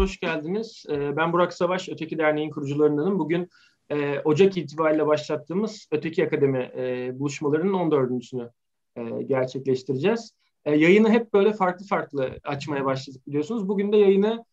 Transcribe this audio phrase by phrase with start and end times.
[0.00, 0.84] hoş geldiniz.
[0.88, 3.18] Ee, ben Burak Savaş, Öteki Derneği'nin kurucularındanım.
[3.18, 3.48] Bugün
[3.90, 8.50] e, Ocak itibariyle başlattığımız Öteki Akademi e, buluşmalarının 14.sünü
[8.96, 10.34] e, gerçekleştireceğiz.
[10.66, 13.68] Yayını hep böyle farklı farklı açmaya başladık biliyorsunuz.
[13.68, 14.44] Bugün de yayını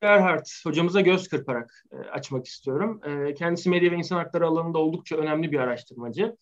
[0.00, 3.00] Gerhard hocamıza göz kırparak açmak istiyorum.
[3.36, 6.36] Kendisi medya ve insan hakları alanında oldukça önemli bir araştırmacı.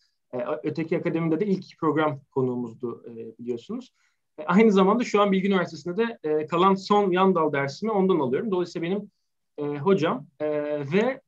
[0.63, 3.04] Öteki Akademi'de de ilk program konuğumuzdu
[3.38, 3.93] biliyorsunuz.
[4.39, 8.18] E, aynı zamanda şu an Bilgi Üniversitesi'nde de e, kalan son yan dal dersimi ondan
[8.18, 8.50] alıyorum.
[8.50, 9.11] Dolayısıyla benim
[9.58, 10.49] e, hocam e,
[10.93, 11.21] ve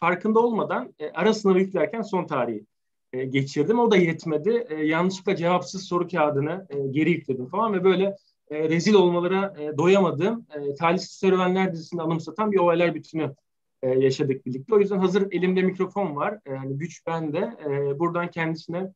[0.00, 2.66] farkında olmadan e, ara sınavı yüklerken son tarihi
[3.12, 3.78] e, geçirdim.
[3.78, 4.66] O da yetmedi.
[4.68, 8.16] E, yanlışlıkla cevapsız soru kağıdını e, geri yükledim falan ve böyle
[8.50, 13.34] e, rezil olmalara e, doyamadığım e, Talihsiz Serüvenler dizisini anımsatan bir olaylar bütünü
[13.82, 14.74] e, yaşadık birlikte.
[14.74, 16.38] O yüzden hazır elimde mikrofon var.
[16.46, 17.56] E, yani güç bende.
[17.66, 18.92] E, buradan kendisine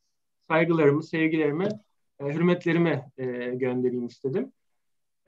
[0.48, 1.68] saygılarımı, sevgilerimi
[2.21, 4.52] e, hürmetlerimi e, göndereyim istedim.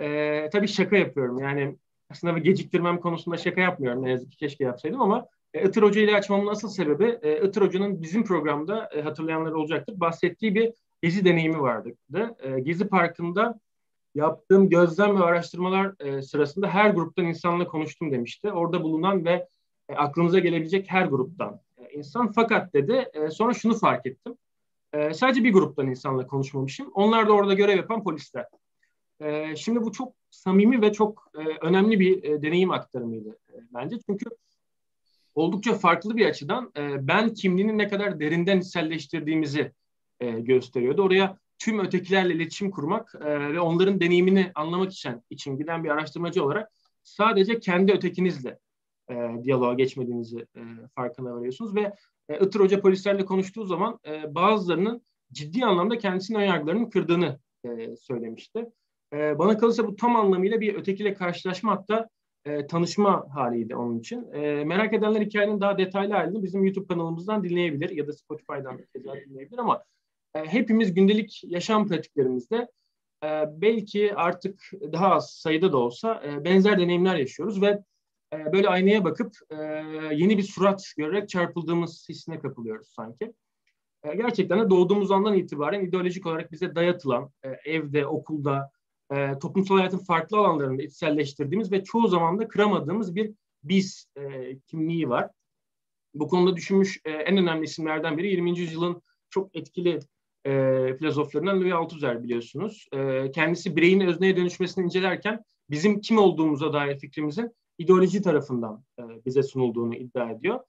[0.01, 1.39] E, tabii şaka yapıyorum.
[1.39, 1.77] Yani
[2.13, 4.03] sınavı geciktirmem konusunda şaka yapmıyorum.
[4.03, 7.63] Ne yazık ki keşke yapsaydım ama e, Itır Hoca ile açmamın asıl sebebi e, Itır
[7.63, 10.01] Hoca'nın bizim programda e, hatırlayanlar olacaktır.
[10.01, 11.95] Bahsettiği bir gezi deneyimi vardı.
[12.43, 13.61] E, gezi Parkı'nda
[14.15, 18.53] yaptığım gözlem ve araştırmalar e, sırasında her gruptan insanla konuştum demişti.
[18.53, 19.49] Orada bulunan ve
[19.89, 22.33] e, aklımıza gelebilecek her gruptan e, insan.
[22.33, 24.35] Fakat dedi e, sonra şunu fark ettim.
[24.93, 26.91] E, sadece bir gruptan insanla konuşmamışım.
[26.95, 28.47] Onlar da orada görev yapan polisler.
[29.21, 33.97] E, şimdi bu çok samimi ve çok e, önemli bir e, deneyim aktarımıydı e, bence.
[34.07, 34.27] Çünkü
[35.35, 39.73] oldukça farklı bir açıdan e, ben kimliğini ne kadar derinden içselleştirdiğimizi
[40.21, 41.03] e, gösteriyordu.
[41.03, 46.45] Oraya tüm ötekilerle iletişim kurmak e, ve onların deneyimini anlamak için, için giden bir araştırmacı
[46.45, 48.59] olarak sadece kendi ötekinizle
[49.13, 50.61] e, diyaloğa geçmediğinizi e,
[50.95, 51.93] farkına varıyorsunuz ve
[52.29, 58.67] e, Itır Hoca polislerle konuştuğu zaman e, bazılarının ciddi anlamda kendisinin önyargılarının kırdığını e, söylemişti.
[59.13, 62.09] E, bana kalırsa bu tam anlamıyla bir ötekiyle karşılaşma hatta
[62.45, 64.33] e, tanışma haliydi onun için.
[64.33, 68.79] E, merak edenler hikayenin daha detaylı halini bizim YouTube kanalımızdan dinleyebilir ya da Spotify'dan
[69.27, 69.85] dinleyebilir ama
[70.35, 72.69] e, hepimiz gündelik yaşam pratiklerimizde
[73.25, 77.83] e, belki artık daha az sayıda da olsa e, benzer deneyimler yaşıyoruz ve
[78.33, 79.57] e, böyle aynaya bakıp e,
[80.15, 83.33] yeni bir surat görerek çarpıldığımız hissine kapılıyoruz sanki.
[84.05, 88.71] E, gerçekten de doğduğumuz andan itibaren ideolojik olarak bize dayatılan e, evde, okulda,
[89.13, 93.33] e, toplumsal hayatın farklı alanlarında içselleştirdiğimiz ve çoğu zaman da kıramadığımız bir
[93.65, 94.07] biz
[94.67, 95.31] kimliği var.
[96.15, 98.59] Bu konuda düşünmüş en önemli isimlerden biri 20.
[98.59, 99.99] yüzyılın çok etkili
[100.47, 100.51] e,
[100.99, 102.89] filozoflarından Louis Althusser biliyorsunuz.
[102.93, 109.43] E, kendisi bireyin özneye dönüşmesini incelerken bizim kim olduğumuza dair fikrimizin ideoloji tarafından e, bize
[109.43, 110.61] sunulduğunu iddia ediyor.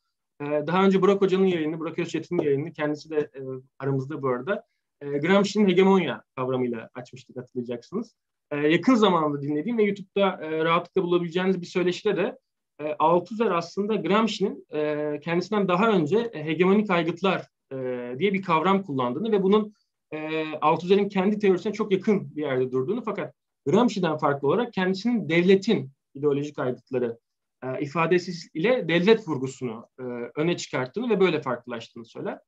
[0.42, 3.42] E, daha önce Burak Hoca'nın yayını, Burak Özçetin'in yayını kendisi de e,
[3.80, 4.66] aramızda bu arada
[5.02, 8.16] e, Gramsci'nin hegemonya kavramıyla açmıştık hatırlayacaksınız.
[8.52, 12.38] E, yakın zamanda dinlediğim ve YouTube'da e, rahatlıkla bulabileceğiniz bir söyleşide de
[12.80, 17.76] e, Althusser aslında Gramsci'nin e, kendisinden daha önce e, hegemonik aygıtlar e,
[18.20, 19.74] diye bir kavram kullandığını ve bunun
[20.12, 23.34] e, Althusser'in kendi teorisine çok yakın bir yerde durduğunu fakat
[23.66, 27.20] Gramsci'den farklı olarak kendisinin devletin ideolojik aygıtları
[27.64, 30.04] e, ifadesiz ile devlet vurgusunu e,
[30.36, 32.40] öne çıkarttığını ve böyle farklılaştığını söyler.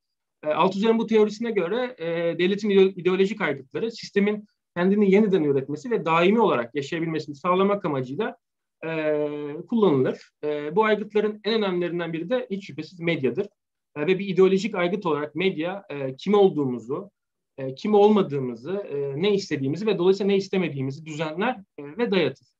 [0.43, 2.07] E, Althusser'in bu teorisine göre e,
[2.39, 8.37] devletin ideolojik aygıtları sistemin kendini yeniden üretmesi ve daimi olarak yaşayabilmesini sağlamak amacıyla
[8.85, 9.29] e,
[9.69, 10.31] kullanılır.
[10.43, 13.47] E, bu aygıtların en önemlilerinden biri de hiç şüphesiz medyadır.
[13.95, 17.11] E, ve bir ideolojik aygıt olarak medya e, kim olduğumuzu,
[17.57, 22.54] e, kim olmadığımızı, e, ne istediğimizi ve dolayısıyla ne istemediğimizi düzenler e, ve dayatır.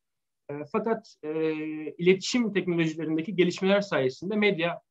[0.50, 1.32] E, fakat e,
[1.98, 4.82] iletişim teknolojilerindeki gelişmeler sayesinde medya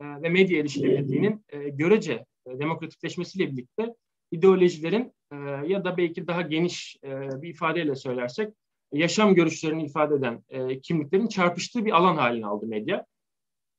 [0.00, 3.94] e, ve medya erişilebilirliğinin e, görece e, demokratikleşmesiyle birlikte
[4.30, 5.36] ideolojilerin e,
[5.66, 8.54] ya da belki daha geniş e, bir ifadeyle söylersek
[8.92, 13.06] yaşam görüşlerini ifade eden e, kimliklerin çarpıştığı bir alan haline aldı medya.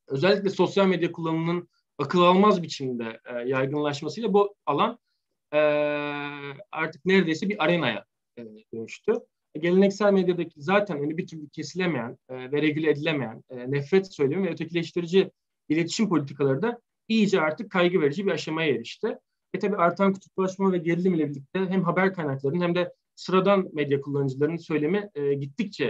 [0.08, 5.00] Özellikle sosyal medya kullanımının akıl almaz biçimde e, yaygınlaşmasıyla bu alan
[5.54, 5.60] e,
[6.72, 8.06] artık neredeyse bir arenaya
[8.38, 9.14] e, dönüştü
[9.60, 14.52] geleneksel medyadaki zaten hani bir türlü kesilemeyen e, ve regüle edilemeyen e, nefret söylemi ve
[14.52, 15.32] ötekileştirici
[15.70, 19.18] iletişim politikaları da iyice artık kaygı verici bir aşamaya erişti.
[19.54, 24.02] E tabi artan kutuplaşma ve gerilim ile birlikte hem haber kaynaklarının hem de sıradan medya
[24.02, 25.86] kullanıcılarının söylemi e, gittikçe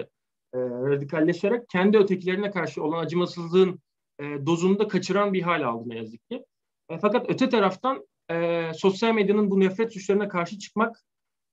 [0.54, 3.80] e, radikalleşerek kendi ötekilerine karşı olan acımasızlığın
[4.19, 6.45] e, dozunu da kaçıran bir hal aldı ne yazık ki.
[6.89, 11.04] E, fakat öte taraftan e, sosyal medyanın bu nefret suçlarına karşı çıkmak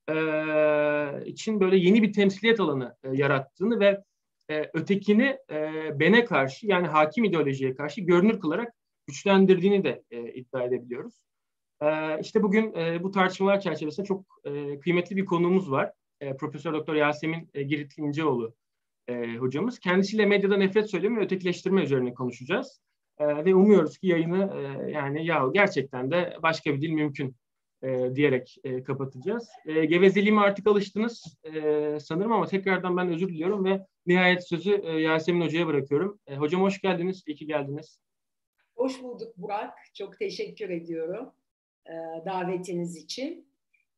[0.09, 0.15] e,
[1.25, 4.03] için böyle yeni bir temsiliyet alanı e, yarattığını ve
[4.49, 8.73] e, ötekini e, bene karşı yani hakim ideolojiye karşı görünür kılarak
[9.07, 11.13] güçlendirdiğini de e, iddia edebiliyoruz.
[11.81, 15.91] E, işte bugün e, bu tartışmalar çerçevesinde çok e, kıymetli bir konuğumuz var.
[16.21, 18.55] E, Profesör Doktor Yasemin e, Girit İnceoğlu
[19.07, 19.79] e, hocamız.
[19.79, 22.81] Kendisiyle medyada nefret söylemi ve ötekileştirme üzerine konuşacağız.
[23.17, 27.35] E, ve umuyoruz ki yayını e, yani ya gerçekten de başka bir dil mümkün
[27.83, 29.49] e, diyerek e, kapatacağız.
[29.65, 31.51] E, gevezeliğime artık alıştınız e,
[31.99, 36.19] sanırım ama tekrardan ben özür diliyorum ve nihayet sözü e, Yasemin Hoca'ya bırakıyorum.
[36.27, 37.99] E, hocam hoş geldiniz, iyi ki geldiniz.
[38.75, 41.31] Hoş bulduk Burak, çok teşekkür ediyorum
[41.85, 41.93] e,
[42.25, 43.47] davetiniz için.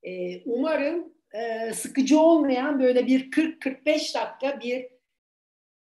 [0.04, 4.88] E, umarım e, sıkıcı olmayan böyle bir 40-45 dakika bir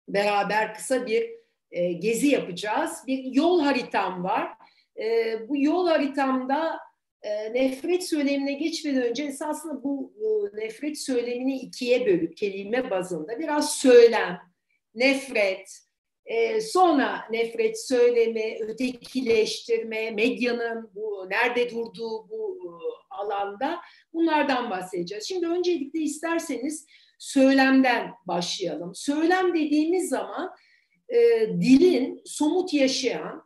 [0.08, 1.30] beraber kısa bir
[1.70, 3.02] e, gezi yapacağız.
[3.06, 4.52] Bir yol haritam var.
[4.96, 6.78] E, bu yol haritamda
[7.24, 13.76] e, nefret söylemine geçmeden önce esasında bu e, nefret söylemini ikiye bölüp kelime bazında biraz
[13.76, 14.38] söylem,
[14.94, 15.78] nefret,
[16.26, 22.58] e, sonra nefret söylemi, ötekileştirme, medyanın bu nerede durduğu bu
[23.10, 23.80] alanda
[24.12, 25.24] bunlardan bahsedeceğiz.
[25.24, 26.86] Şimdi öncelikle isterseniz
[27.18, 28.94] söylemden başlayalım.
[28.94, 30.50] Söylem dediğimiz zaman
[31.60, 33.44] dilin somut yaşayan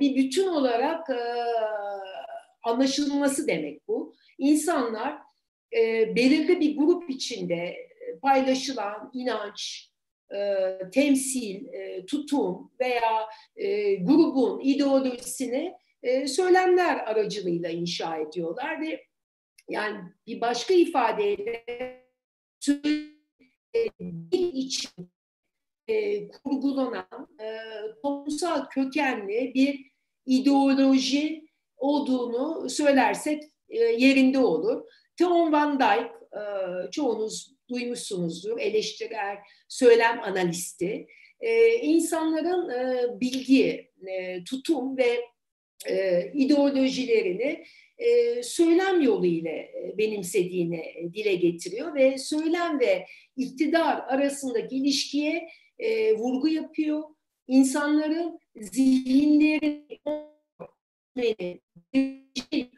[0.00, 1.10] bir bütün olarak
[2.64, 4.14] anlaşılması demek bu.
[4.38, 5.18] İnsanlar
[5.76, 9.90] e, belirli bir grup içinde e, paylaşılan inanç,
[10.34, 19.04] e, temsil, e, tutum veya e, grubun ideolojisini e, söylemler aracılığıyla inşa ediyorlar ve
[19.68, 21.64] yani bir başka ifadeyle
[22.66, 25.10] dil için
[25.88, 27.58] e, kurgulanan e,
[28.02, 29.90] toplumsal kökenli bir
[30.26, 31.44] ideoloji
[31.84, 34.82] olduğunu söylersek e, yerinde olur.
[35.18, 36.40] Theon Van Dyck, e,
[36.90, 39.36] çoğunuz duymuşsunuzdur, eleştirel
[39.68, 41.06] söylem analisti.
[41.40, 42.70] E, insanların
[43.20, 43.90] bilgi,
[44.50, 45.20] tutum ve
[46.34, 47.64] ideolojilerini
[48.42, 55.48] söylem yoluyla e, benimsediğini dile getiriyor ve söylem ve iktidar arasındaki ilişkiye
[56.16, 57.02] vurgu yapıyor.
[57.48, 58.38] İnsanların
[61.16, 61.60] zihinleri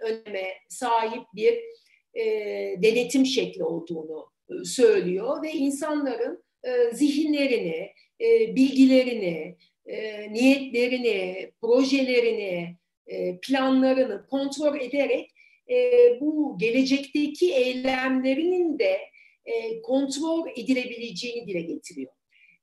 [0.00, 1.54] öneme sahip bir
[2.14, 2.24] e,
[2.82, 9.56] denetim şekli olduğunu e, söylüyor ve insanların e, zihinlerini, e, bilgilerini,
[9.86, 15.30] e, niyetlerini, projelerini, e, planlarını kontrol ederek
[15.70, 15.90] e,
[16.20, 18.98] bu gelecekteki eylemlerinin de
[19.44, 22.12] e, kontrol edilebileceğini dile getiriyor.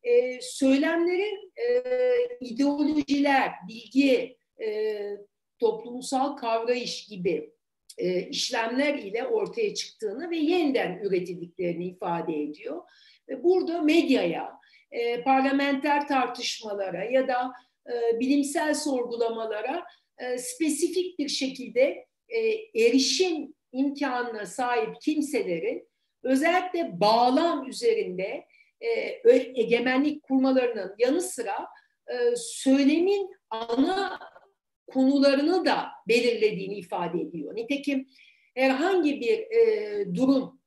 [0.04, 1.84] E, söylemlerin e,
[2.42, 5.00] ideolojiler, bilgi, e,
[5.64, 7.54] toplumsal kavrayış gibi
[7.98, 12.82] e, işlemler ile ortaya çıktığını ve yeniden üretildiklerini ifade ediyor.
[13.30, 14.60] Ve burada medyaya,
[14.92, 17.52] e, parlamenter tartışmalara ya da
[17.88, 19.84] e, bilimsel sorgulamalara
[20.18, 22.40] e, spesifik bir şekilde e,
[22.86, 25.88] erişim imkanına sahip kimselerin
[26.24, 28.46] özellikle bağlam üzerinde
[28.82, 28.90] e,
[29.56, 31.68] egemenlik kurmalarının yanı sıra
[32.08, 34.20] e, söylemin ana
[34.88, 37.56] konularını da belirlediğini ifade ediyor.
[37.56, 38.08] Nitekim
[38.56, 40.60] herhangi bir e, durum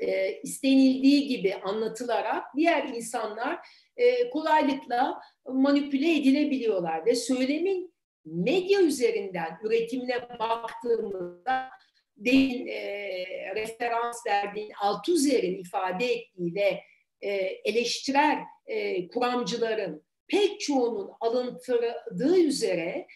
[0.00, 3.58] e, istenildiği gibi anlatılarak diğer insanlar
[3.96, 7.92] e, kolaylıkla manipüle edilebiliyorlar ve söylemin
[8.24, 11.68] medya üzerinden üretimine baktığımızda
[12.16, 16.80] demin e, referans verdiğin Altuzer'in ifade ettiği ve
[17.20, 17.30] e,
[17.64, 23.06] eleştirel e, kuramcıların pek çoğunun alıntıladığı üzere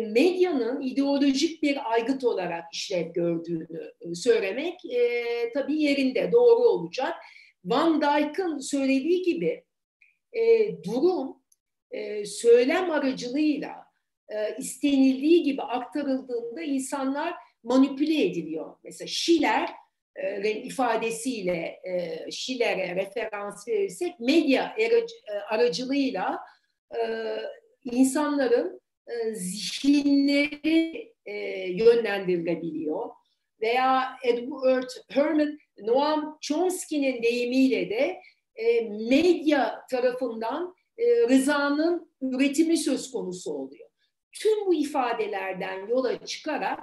[0.00, 5.24] medyanın ideolojik bir aygıt olarak işlev gördüğünü e, söylemek e,
[5.54, 7.14] tabii yerinde, doğru olacak.
[7.64, 9.64] Van Dijk'ın söylediği gibi
[10.32, 11.36] e, durum
[11.90, 13.86] e, söylem aracılığıyla
[14.28, 18.76] e, istenildiği gibi aktarıldığında insanlar manipüle ediliyor.
[18.84, 19.70] Mesela Schiller
[20.44, 24.76] ifadesiyle e, Schiller'e referans verirsek medya
[25.48, 26.38] aracılığıyla
[26.94, 27.00] e,
[27.84, 31.34] insanların e, zihinleri e,
[31.70, 33.10] yönlendirilebiliyor.
[33.60, 38.20] Veya Edward Herman, Noam Chomsky'nin deyimiyle de
[38.56, 43.88] e, medya tarafından e, rızanın üretimi söz konusu oluyor.
[44.32, 46.80] Tüm bu ifadelerden yola çıkarak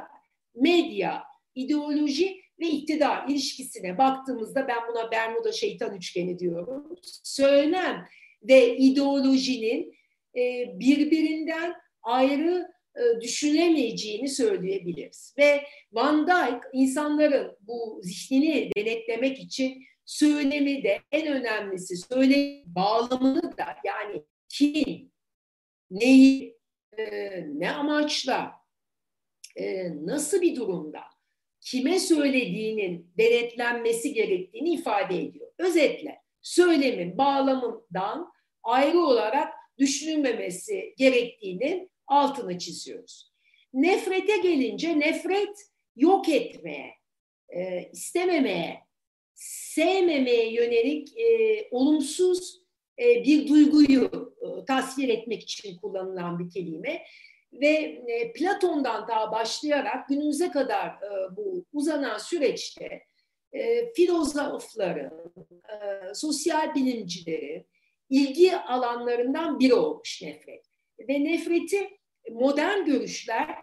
[0.56, 1.24] medya,
[1.56, 6.96] ideoloji ve iktidar ilişkisine baktığımızda ben buna Bermuda şeytan üçgeni diyorum.
[7.24, 8.08] Söylem
[8.44, 9.94] ve ideolojinin
[10.36, 11.74] e, birbirinden
[12.04, 15.36] ayrı e, düşünemeyeceğini söyleyebiliriz.
[15.38, 23.66] Ve Van Dyck insanların bu zihnini denetlemek için söylemi de en önemlisi söyle bağlamını da
[23.86, 25.12] yani kim,
[25.92, 26.58] neyi,
[26.98, 27.04] e,
[27.54, 28.52] ne amaçla,
[29.56, 31.02] e, nasıl bir durumda,
[31.62, 35.52] kime söylediğinin denetlenmesi gerektiğini ifade ediyor.
[35.58, 38.34] Özetle söylemin bağlamından
[38.64, 43.34] ayrı olarak düşünülmemesi gerektiğini altını çiziyoruz.
[43.74, 45.58] Nefrete gelince nefret
[45.96, 46.94] yok etmeye,
[47.50, 48.80] e, istememeye,
[49.36, 52.62] sevmemeye yönelik e, olumsuz
[53.00, 54.34] e, bir duyguyu
[54.68, 57.04] tasvir etmek için kullanılan bir kelime.
[57.54, 58.04] Ve
[58.36, 60.96] Platon'dan daha başlayarak günümüze kadar
[61.38, 63.04] bu uzanan süreçte
[63.54, 65.34] e, filozofların,
[66.14, 67.66] sosyal bilimcileri
[68.10, 70.73] ilgi alanlarından biri olmuş nefret.
[71.00, 71.90] Ve nefreti
[72.32, 73.56] modern görüşler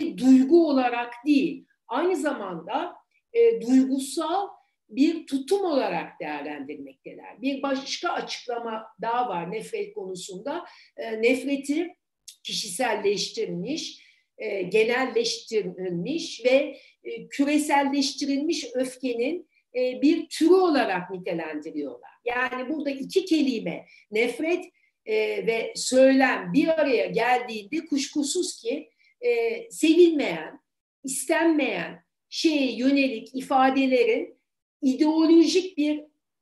[0.00, 2.94] bir duygu olarak değil, aynı zamanda
[3.32, 4.48] e, duygusal
[4.88, 7.42] bir tutum olarak değerlendirmekteler.
[7.42, 10.64] Bir başka açıklama daha var nefret konusunda.
[10.96, 11.96] E, nefreti
[12.42, 14.02] kişiselleştirilmiş,
[14.38, 22.10] e, genelleştirilmiş ve e, küreselleştirilmiş öfkenin e, bir türü olarak nitelendiriyorlar.
[22.24, 24.64] Yani burada iki kelime nefret
[25.06, 25.16] e,
[25.46, 28.90] ve söylem bir araya geldiğinde kuşkusuz ki
[29.20, 30.60] e, sevilmeyen,
[31.04, 34.38] istenmeyen şeye yönelik ifadelerin
[34.82, 35.98] ideolojik bir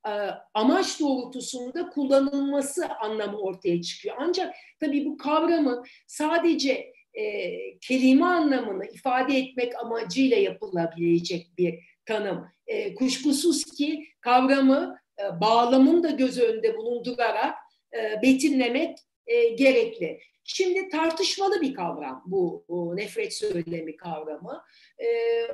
[0.07, 0.11] e,
[0.53, 4.15] amaç doğrultusunda kullanılması anlamı ortaya çıkıyor.
[4.19, 12.45] Ancak tabii bu kavramın sadece e, kelime anlamını ifade etmek amacıyla yapılabilecek bir tanım.
[12.67, 17.55] E, kuşkusuz ki kavramı e, bağlamını da göz önünde bulundurarak
[17.93, 20.19] e, betimlemek e, gerekli.
[20.43, 24.63] Şimdi tartışmalı bir kavram bu, bu nefret söylemi kavramı.
[24.99, 25.07] E,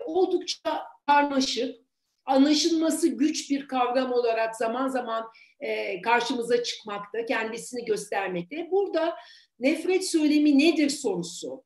[0.05, 1.75] oldukça karmaşık,
[2.25, 5.27] anlaşılması güç bir kavram olarak zaman zaman
[6.03, 8.67] karşımıza çıkmakta, kendisini göstermekte.
[8.71, 9.15] Burada
[9.59, 11.63] nefret söylemi nedir sorusu,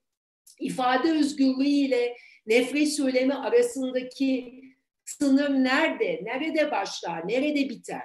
[0.60, 4.62] ifade özgürlüğü ile nefret söylemi arasındaki
[5.06, 8.02] sınır nerede, nerede başlar, nerede biter?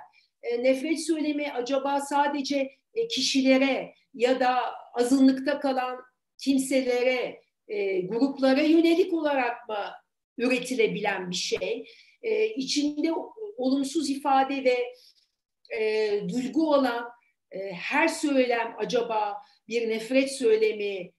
[0.51, 4.59] E, nefret söylemi acaba sadece e, kişilere ya da
[4.95, 6.01] azınlıkta kalan
[6.39, 9.93] kimselere, e, gruplara yönelik olarak mı
[10.39, 11.87] üretilebilen bir şey?
[12.23, 13.13] E, içinde
[13.57, 14.93] olumsuz ifade ve
[15.77, 17.17] e, duygu olan
[17.73, 19.37] her söylem acaba
[19.69, 21.13] bir nefret söylemi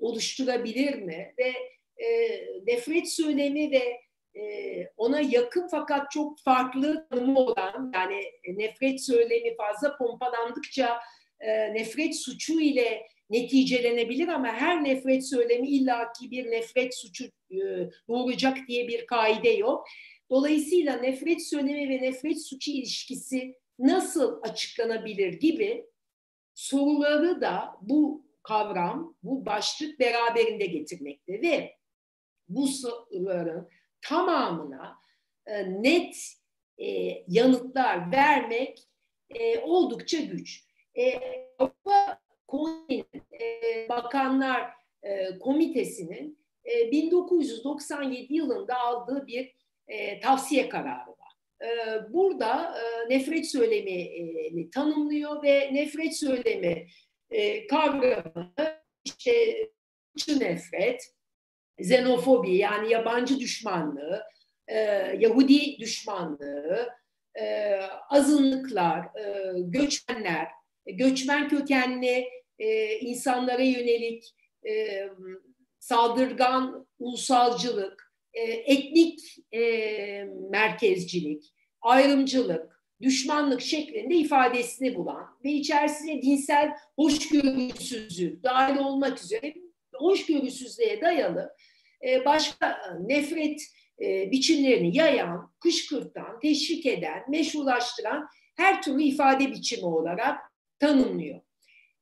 [0.00, 1.34] oluşturabilir mi?
[1.38, 1.52] Ve
[2.66, 4.00] nefret söylemi ve
[4.36, 4.42] e,
[4.96, 11.00] ona yakın fakat çok farklı tanımı olan yani nefret söylemi fazla pompalandıkça
[11.40, 17.58] e, nefret suçu ile neticelenebilir ama her nefret söylemi illaki bir nefret suçu e,
[18.08, 19.86] doğuracak diye bir kaide yok.
[20.30, 25.86] Dolayısıyla nefret söylemi ve nefret suçu ilişkisi nasıl açıklanabilir gibi
[26.54, 31.76] soruları da bu kavram, bu başlık beraberinde getirmekte ve
[32.48, 33.68] bu soruların
[34.08, 34.98] tamamına
[35.46, 36.16] e, net
[36.78, 36.86] e,
[37.28, 38.88] yanıtlar vermek
[39.30, 40.64] e, oldukça güç.
[40.98, 41.20] E,
[41.58, 42.20] Avrupa
[42.90, 44.70] e, Bakanlar
[45.02, 49.54] e, Komitesi'nin e, 1997 yılında aldığı bir
[49.88, 51.32] e, tavsiye kararı var.
[51.62, 51.68] E,
[52.12, 56.86] burada e, nefret söylemini tanımlıyor ve nefret söylemi
[57.30, 58.52] e, kavramı
[59.04, 59.68] işte
[60.40, 61.15] nefret,
[61.78, 64.22] xenofobi yani yabancı düşmanlığı,
[64.68, 64.76] e,
[65.18, 66.88] Yahudi düşmanlığı,
[67.40, 67.74] e,
[68.10, 70.48] azınlıklar, e, göçmenler,
[70.86, 72.28] göçmen kökenli
[72.58, 74.34] e, insanlara yönelik
[74.68, 75.02] e,
[75.78, 79.20] saldırgan ulusalcılık, e, etnik
[79.52, 79.62] e,
[80.50, 89.54] merkezcilik, ayrımcılık, düşmanlık şeklinde ifadesini bulan ve içerisine dinsel hoşgörüsüzlük dahil olmak üzere
[89.98, 91.56] hoşgörüsüzlüğe dayalı
[92.06, 93.60] e, başka nefret
[94.00, 100.38] e, biçimlerini yayan, kışkırtan, teşvik eden, meşrulaştıran her türlü ifade biçimi olarak
[100.78, 101.40] tanımlıyor.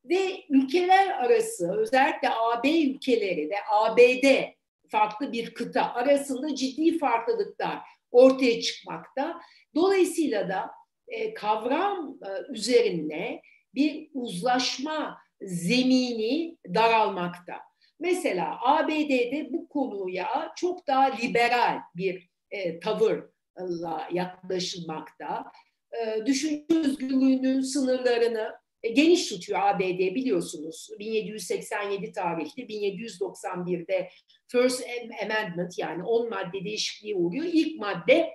[0.05, 4.55] Ve ülkeler arası özellikle AB ülkeleri ve ABD
[4.91, 7.79] farklı bir kıta arasında ciddi farklılıklar
[8.11, 9.41] ortaya çıkmakta.
[9.75, 10.71] Dolayısıyla da
[11.09, 13.43] e, kavram e, üzerinde
[13.75, 17.61] bir uzlaşma zemini daralmakta.
[18.01, 25.45] Mesela ABD'de bu konuya çok daha liberal bir e, tavırla yaklaşılmakta.
[25.93, 30.89] E, düşünce özgürlüğünün sınırlarını e, geniş tutuyor ABD biliyorsunuz.
[30.99, 34.09] 1787 tarihli 1791'de
[34.47, 34.85] First
[35.23, 37.45] Amendment yani 10 madde değişikliğe uğruyor.
[37.45, 38.35] İlk madde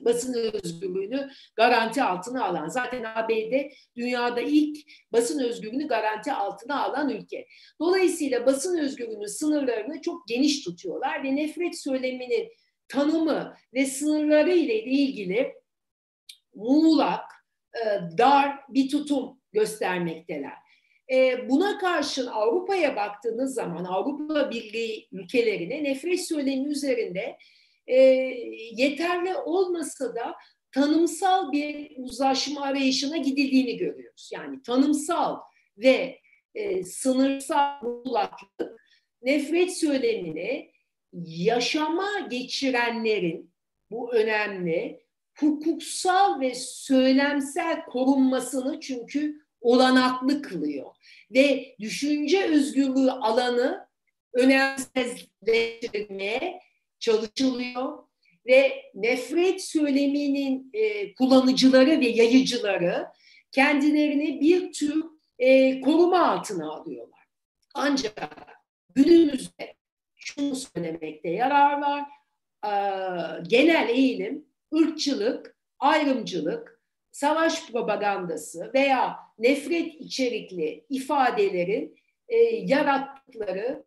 [0.00, 2.68] basın özgürlüğünü garanti altına alan.
[2.68, 3.52] Zaten ABD
[3.96, 4.78] dünyada ilk
[5.12, 7.46] basın özgürlüğünü garanti altına alan ülke.
[7.80, 12.48] Dolayısıyla basın özgürlüğünün sınırlarını çok geniş tutuyorlar ve nefret söyleminin
[12.88, 15.54] tanımı ve sınırları ile ilgili
[16.54, 17.30] muğlak,
[17.74, 17.84] e,
[18.18, 20.52] dar bir tutum göstermekteler.
[21.12, 27.36] E, buna karşın Avrupa'ya baktığınız zaman Avrupa Birliği ülkelerine nefret söylemi üzerinde
[27.88, 27.96] e,
[28.72, 30.34] yeterli olmasa da
[30.72, 34.30] tanımsal bir uzlaşma arayışına gidildiğini görüyoruz.
[34.32, 35.40] Yani tanımsal
[35.78, 36.20] ve
[36.54, 38.80] e, sınırsal muğlaklık
[39.22, 40.70] nefret söylemini
[41.26, 43.50] yaşama geçirenlerin
[43.90, 45.00] bu önemli
[45.38, 50.94] hukuksal ve söylemsel korunmasını çünkü olanaklı kılıyor
[51.30, 53.88] ve düşünce özgürlüğü alanı
[54.32, 56.60] önemsizleştirmeye
[57.00, 57.98] çalışılıyor
[58.46, 63.06] ve nefret söyleminin e, kullanıcıları ve yayıcıları
[63.52, 65.04] kendilerini bir tür
[65.38, 67.26] e, koruma altına alıyorlar.
[67.74, 68.36] Ancak
[68.94, 69.74] günümüzde
[70.14, 72.04] şunu söylemekte yarar var.
[72.64, 72.70] E,
[73.48, 81.96] genel eğilim ırkçılık, ayrımcılık, savaş propagandası veya nefret içerikli ifadelerin
[82.28, 83.84] e, yarattıkları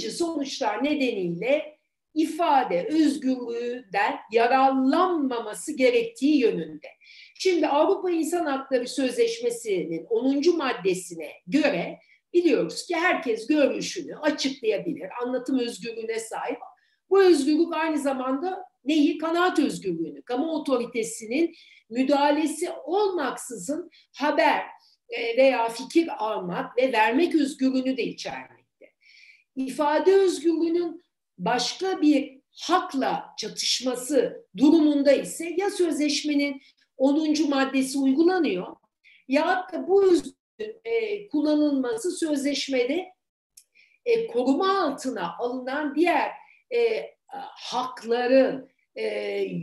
[0.00, 1.78] sonuçlar nedeniyle
[2.14, 6.88] ifade özgürlüğünden yararlanmaması gerektiği yönünde.
[7.34, 10.56] Şimdi Avrupa İnsan Hakları Sözleşmesi'nin 10.
[10.56, 11.98] maddesine göre
[12.32, 16.58] biliyoruz ki herkes görüşünü açıklayabilir, anlatım özgürlüğüne sahip.
[17.10, 19.18] Bu özgürlük aynı zamanda neyi?
[19.18, 21.54] Kanaat özgürlüğünü, kamu otoritesinin
[21.90, 24.62] müdahalesi olmaksızın haber
[25.08, 28.92] e, veya fikir almak ve vermek özgürlüğünü de içermekte.
[29.56, 31.01] İfade özgürlüğünün
[31.44, 36.62] başka bir hakla çatışması durumunda ise ya sözleşmenin
[36.96, 37.48] 10.
[37.48, 38.76] maddesi uygulanıyor
[39.28, 40.14] ya da bu
[40.84, 43.08] e, kullanılması sözleşmede
[44.04, 46.30] e, koruma altına alınan diğer
[46.74, 47.10] e,
[47.56, 49.06] hakların e,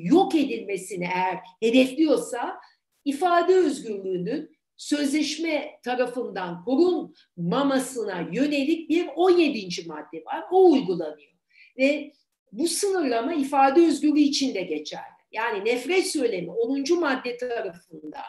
[0.03, 2.59] yok edilmesini eğer hedefliyorsa
[3.05, 9.87] ifade özgürlüğünün sözleşme tarafından korunmamasına yönelik bir 17.
[9.87, 10.45] madde var.
[10.51, 11.38] O uygulanıyor.
[11.79, 12.13] Ve
[12.51, 15.19] bu sınırlama ifade özgürlüğü için de geçerli.
[15.31, 16.99] Yani nefret söylemi 10.
[16.99, 18.23] madde tarafından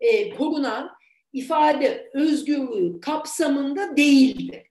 [0.00, 0.90] e, korunan
[1.32, 4.62] ifade özgürlüğü kapsamında değildir.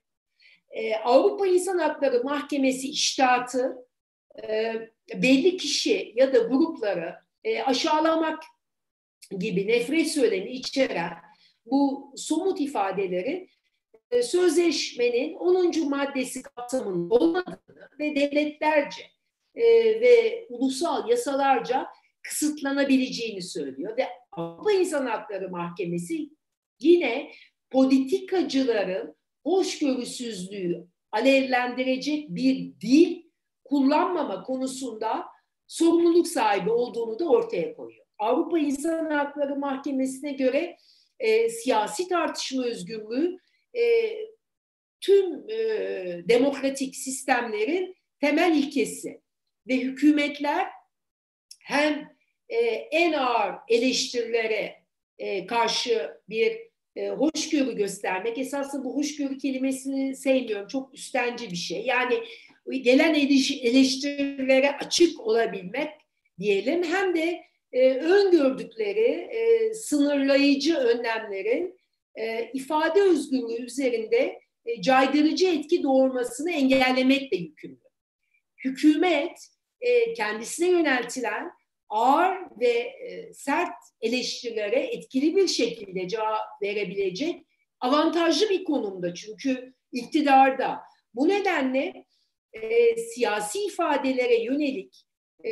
[0.69, 3.75] E, Avrupa İnsan Hakları Mahkemesi iştahatı
[4.43, 4.73] e,
[5.15, 8.43] belli kişi ya da grupları e, aşağılamak
[9.39, 11.13] gibi nefret söylemi içeren
[11.65, 13.49] bu somut ifadeleri
[14.21, 15.89] sözleşmenin 10.
[15.89, 19.01] maddesi kapsamında olmadığını ve devletlerce
[19.55, 19.63] e,
[20.01, 21.87] ve ulusal yasalarca
[22.23, 23.97] kısıtlanabileceğini söylüyor.
[23.97, 26.29] Ve Avrupa İnsan Hakları Mahkemesi
[26.79, 27.31] yine
[27.71, 33.23] politikacıların hoşgörüsüzlüğü alevlendirecek bir dil
[33.65, 35.25] kullanmama konusunda
[35.67, 38.05] sorumluluk sahibi olduğunu da ortaya koyuyor.
[38.19, 40.77] Avrupa İnsan Hakları Mahkemesi'ne göre
[41.19, 43.37] e, siyasi tartışma özgürlüğü
[43.77, 43.83] e,
[45.01, 45.57] tüm e,
[46.29, 49.21] demokratik sistemlerin temel ilkesi
[49.67, 50.67] ve hükümetler
[51.59, 52.15] hem
[52.49, 52.57] e,
[52.91, 54.83] en ağır eleştirilere
[55.17, 56.57] e, karşı bir
[56.95, 58.37] e, hoşgörü göstermek.
[58.37, 60.67] Esasında bu hoşgörü kelimesini sevmiyorum.
[60.67, 61.85] Çok üstenci bir şey.
[61.85, 62.23] Yani
[62.71, 65.89] gelen eleştirilere açık olabilmek
[66.39, 71.79] diyelim hem de e, öngördükleri e, sınırlayıcı önlemlerin
[72.15, 77.79] e, ifade özgürlüğü üzerinde e, caydırıcı etki doğurmasını engellemekle yükümlü.
[78.63, 79.47] Hükümet
[79.81, 81.51] e, kendisine yöneltilen
[81.89, 87.45] ağır ve e, sert eleştirilere etkili bir şekilde cevap verebilecek
[87.79, 90.79] avantajlı bir konumda çünkü iktidarda.
[91.13, 92.05] Bu nedenle
[92.53, 95.05] e, siyasi ifadelere yönelik
[95.45, 95.51] e,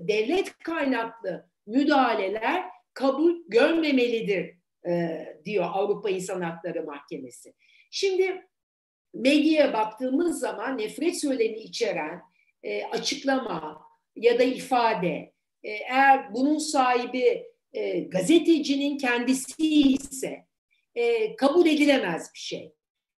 [0.00, 2.64] devlet kaynaklı müdahaleler
[2.94, 4.55] kabul görmemelidir
[4.88, 7.54] e, diyor Avrupa İnsan Hakları Mahkemesi.
[7.90, 8.42] Şimdi
[9.14, 12.22] medyaya baktığımız zaman nefret söylemi içeren
[12.62, 20.46] e, açıklama ya da ifade e, eğer bunun sahibi e, gazetecinin kendisi ise
[20.94, 22.72] e, kabul edilemez bir şey.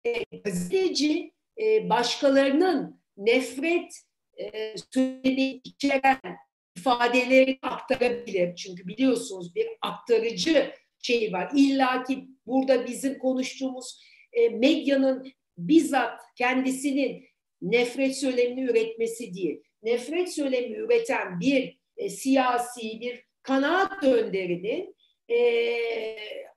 [0.05, 3.93] E, gazeteci e, başkalarının nefret
[4.39, 6.37] e, söylemi içeren
[6.77, 8.55] ifadeleri aktarabilir.
[8.55, 11.51] Çünkü biliyorsunuz bir aktarıcı şey var.
[11.55, 14.01] İlla ki burada bizim konuştuğumuz
[14.33, 17.27] e, medyanın bizzat kendisinin
[17.61, 19.63] nefret söylemini üretmesi değil.
[19.83, 24.95] Nefret söylemi üreten bir e, siyasi bir kanaat önderinin
[25.29, 25.37] e,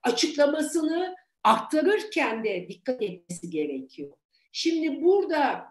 [0.02, 4.12] açıklamasını aktarırken de dikkat etmesi gerekiyor.
[4.52, 5.66] Şimdi burada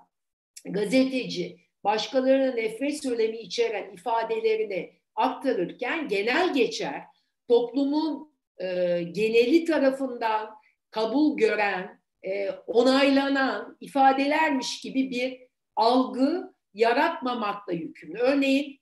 [0.65, 7.03] gazeteci başkalarının nefret söylemi içeren ifadelerini aktarırken genel geçer
[7.47, 8.28] toplumun
[8.59, 10.49] e, geneli tarafından
[10.91, 18.17] kabul gören, e, onaylanan ifadelermiş gibi bir algı yaratmamakla yükümlü.
[18.17, 18.79] Örneğin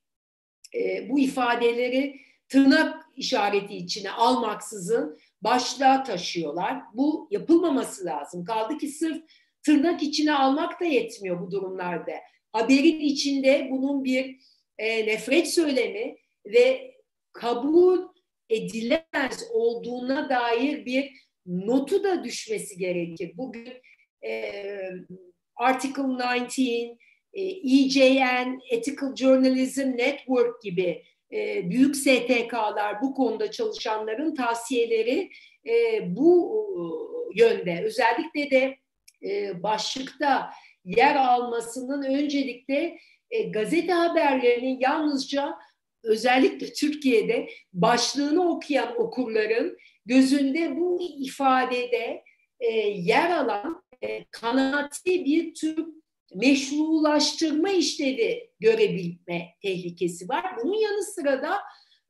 [0.75, 6.81] e, bu ifadeleri tırnak işareti içine almaksızın başlığa taşıyorlar.
[6.93, 8.45] Bu yapılmaması lazım.
[8.45, 9.23] Kaldı ki sırf
[9.63, 12.11] tırnak içine almak da yetmiyor bu durumlarda.
[12.51, 14.39] Haberin içinde bunun bir
[14.77, 16.95] e, nefret söylemi ve
[17.33, 18.16] kabul
[18.49, 21.11] edilemez olduğuna dair bir
[21.45, 23.31] notu da düşmesi gerekir.
[23.35, 23.73] Bugün
[24.25, 24.53] e,
[25.55, 26.57] Article 19,
[27.33, 35.29] e, EJN, Ethical Journalism Network gibi e, büyük STK'lar bu konuda çalışanların tavsiyeleri
[35.67, 36.57] e, bu
[37.35, 37.81] e, yönde.
[37.85, 38.77] Özellikle de
[39.23, 40.49] e, başlıkta
[40.85, 42.97] yer almasının öncelikle
[43.31, 45.55] e, gazete haberlerinin yalnızca
[46.07, 52.23] özellikle Türkiye'de başlığını okuyan okurların gözünde bu ifadede
[52.59, 55.85] e, yer alan e, kanaati bir tür
[56.35, 60.45] meşrulaştırma işlevi görebilme tehlikesi var.
[60.63, 61.57] Bunun yanı sıra da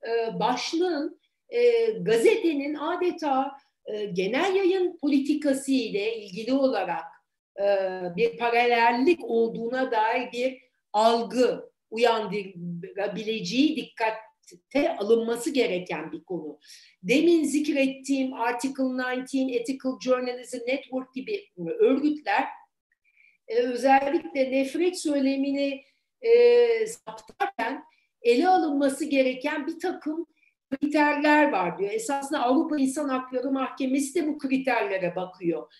[0.08, 3.52] e, başlığın e, gazetenin adeta
[3.86, 7.04] e, genel yayın politikası ile ilgili olarak
[7.60, 7.66] e,
[8.16, 10.58] bir paralellik olduğuna dair bir
[10.92, 16.58] algı uyandırabileceği dikkatte alınması gereken bir konu.
[17.02, 21.48] Demin zikrettiğim Article 19, Ethical Journalism Network gibi
[21.78, 22.44] örgütler
[23.48, 25.84] e, özellikle nefret söylemini
[26.22, 27.84] e, saptarken
[28.22, 30.26] ele alınması gereken bir takım
[30.70, 31.90] kriterler var diyor.
[31.90, 35.72] Esasında Avrupa İnsan Hakları Mahkemesi de bu kriterlere bakıyor.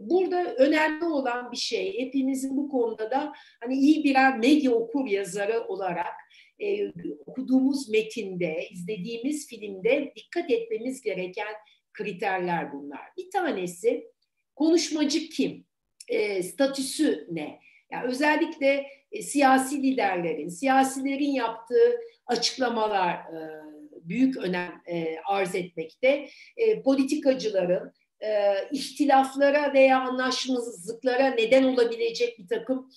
[0.00, 5.64] Burada önemli olan bir şey, hepimizin bu konuda da hani iyi birer medya okur yazarı
[5.64, 6.14] olarak
[6.58, 6.92] e,
[7.26, 11.54] okuduğumuz metinde, izlediğimiz filmde dikkat etmemiz gereken
[11.92, 13.00] kriterler bunlar.
[13.18, 14.10] Bir tanesi
[14.54, 15.66] konuşmacı kim?
[16.08, 17.60] E, statüsü ne?
[17.92, 26.28] Yani özellikle e, siyasi liderlerin, siyasilerin yaptığı açıklamalar e, büyük önem e, arz etmekte.
[26.56, 27.92] E, politikacıların
[28.24, 32.90] e, ihtilaflara veya anlaşmazlıklara neden olabilecek bir takım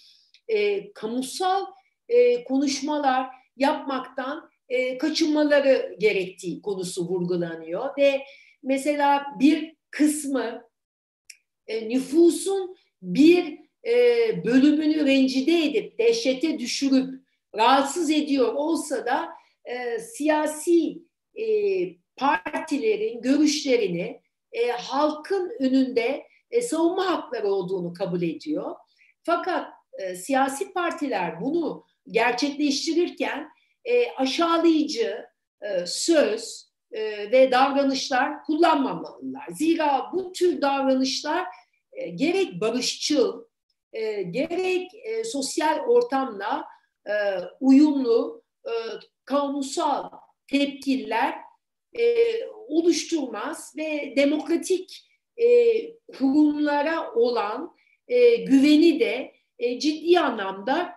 [0.47, 1.65] e, kamusal
[2.09, 7.97] e, konuşmalar yapmaktan e, kaçınmaları gerektiği konusu vurgulanıyor.
[7.97, 8.23] Ve
[8.63, 10.63] mesela bir kısmı
[11.67, 13.95] e, nüfusun bir e,
[14.45, 19.29] bölümünü rencide edip dehşete düşürüp rahatsız ediyor olsa da
[19.65, 21.01] e, siyasi
[21.35, 21.45] e,
[22.15, 24.21] partilerin görüşlerini
[24.57, 28.75] e, halkın önünde e, savunma hakları olduğunu kabul ediyor.
[29.23, 29.67] Fakat
[29.99, 33.49] e, siyasi partiler bunu gerçekleştirirken
[33.85, 35.25] e, aşağılayıcı
[35.61, 39.47] e, söz e, ve davranışlar kullanmamalılar.
[39.51, 41.47] Zira bu tür davranışlar
[41.91, 43.43] e, gerek barışçıl,
[43.93, 46.65] e, gerek e, sosyal ortamla
[47.05, 47.13] e,
[47.59, 48.71] uyumlu e,
[49.25, 50.09] kamusal
[50.47, 51.35] tepkiler
[51.99, 52.03] e,
[52.67, 55.47] oluşturmaz ve demokratik e,
[56.17, 57.75] kurumlara olan
[58.07, 60.93] e, güveni de e, ciddi anlamda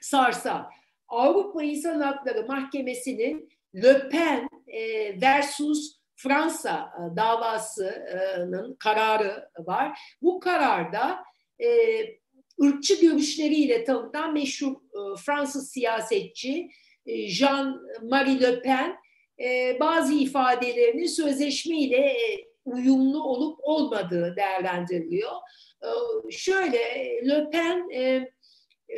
[0.00, 0.62] sarsar.
[1.08, 4.80] Avrupa İnsan Hakları Mahkemesi'nin Le Pen e,
[5.20, 9.98] versus Fransa e, davasının kararı var.
[10.22, 11.18] Bu kararda
[11.62, 11.68] e,
[12.62, 16.70] ırkçı görüşleriyle tanınan meşhur e, Fransız siyasetçi
[17.06, 18.96] e, Jean-Marie Le Pen
[19.40, 25.32] e, bazı ifadelerini sözleşme ile e, uyumlu olup olmadığı değerlendiriliyor.
[25.82, 25.90] E,
[26.30, 26.78] şöyle
[27.28, 27.88] Le Pen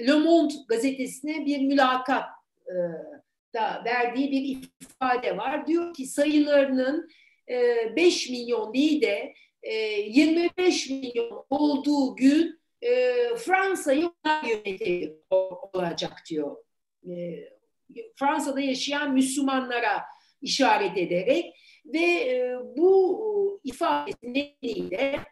[0.06, 2.24] Le Monde gazetesine bir mülakat
[3.54, 5.66] da verdiği bir ifade var.
[5.66, 7.08] Diyor ki sayılarının
[7.48, 12.62] e, 5 milyon değil de e, 25 milyon olduğu gün
[13.36, 14.10] Fransa'yı
[14.48, 15.16] yönetecek
[15.74, 16.56] olacak diyor.
[18.16, 20.02] Fransa'da yaşayan Müslümanlara
[20.42, 25.24] işaret ederek ve e, bu ifade nedeniyle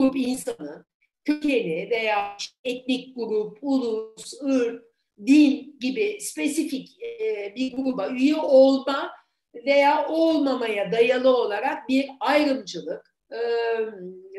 [0.00, 0.84] grup insanı,
[1.24, 4.84] kökeni veya etnik grup, ulus, ırk,
[5.26, 9.10] din gibi spesifik e, bir gruba üye olma
[9.54, 13.38] veya olmamaya dayalı olarak bir ayrımcılık, e,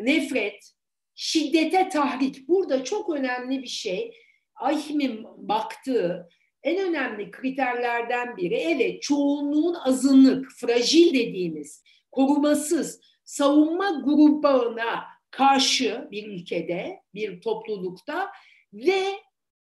[0.01, 0.71] nefret,
[1.15, 2.47] şiddete tahrik.
[2.47, 4.13] Burada çok önemli bir şey.
[4.55, 6.29] Ahim'in baktığı
[6.63, 17.01] en önemli kriterlerden biri evet çoğunluğun azınlık, fragil dediğimiz, korumasız, savunma grubuna karşı bir ülkede,
[17.13, 18.31] bir toplulukta
[18.73, 19.03] ve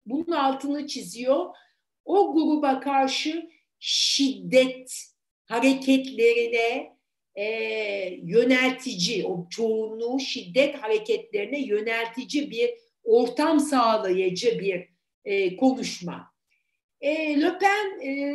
[0.06, 1.46] bunun altını çiziyor.
[2.06, 5.04] O gruba karşı şiddet
[5.46, 6.98] hareketlerine
[7.36, 7.46] e,
[8.24, 12.70] yöneltici, o çoğunluğu şiddet hareketlerine yöneltici bir
[13.04, 14.90] ortam sağlayıcı bir
[15.26, 16.39] e, konuşma.
[17.02, 18.34] E, Le Pen e,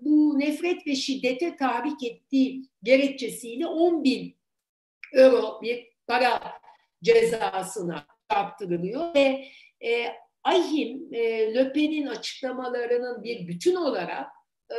[0.00, 4.36] bu nefret ve şiddete tahrik ettiği gerekçesiyle 10 bin
[5.12, 6.40] euro bir para
[7.02, 9.44] cezasına çarptırılıyor ve
[9.84, 10.06] e,
[10.44, 14.26] Ahim e, Le Pen'in açıklamalarının bir bütün olarak
[14.70, 14.76] e,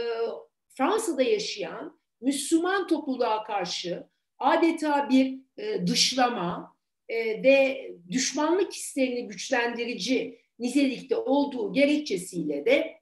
[0.69, 4.07] Fransa'da yaşayan Müslüman topluluğa karşı
[4.39, 6.75] adeta bir e, dışlama
[7.09, 13.00] e, ve düşmanlık hislerini güçlendirici nitelikte olduğu gerekçesiyle de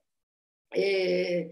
[0.76, 1.50] e, e,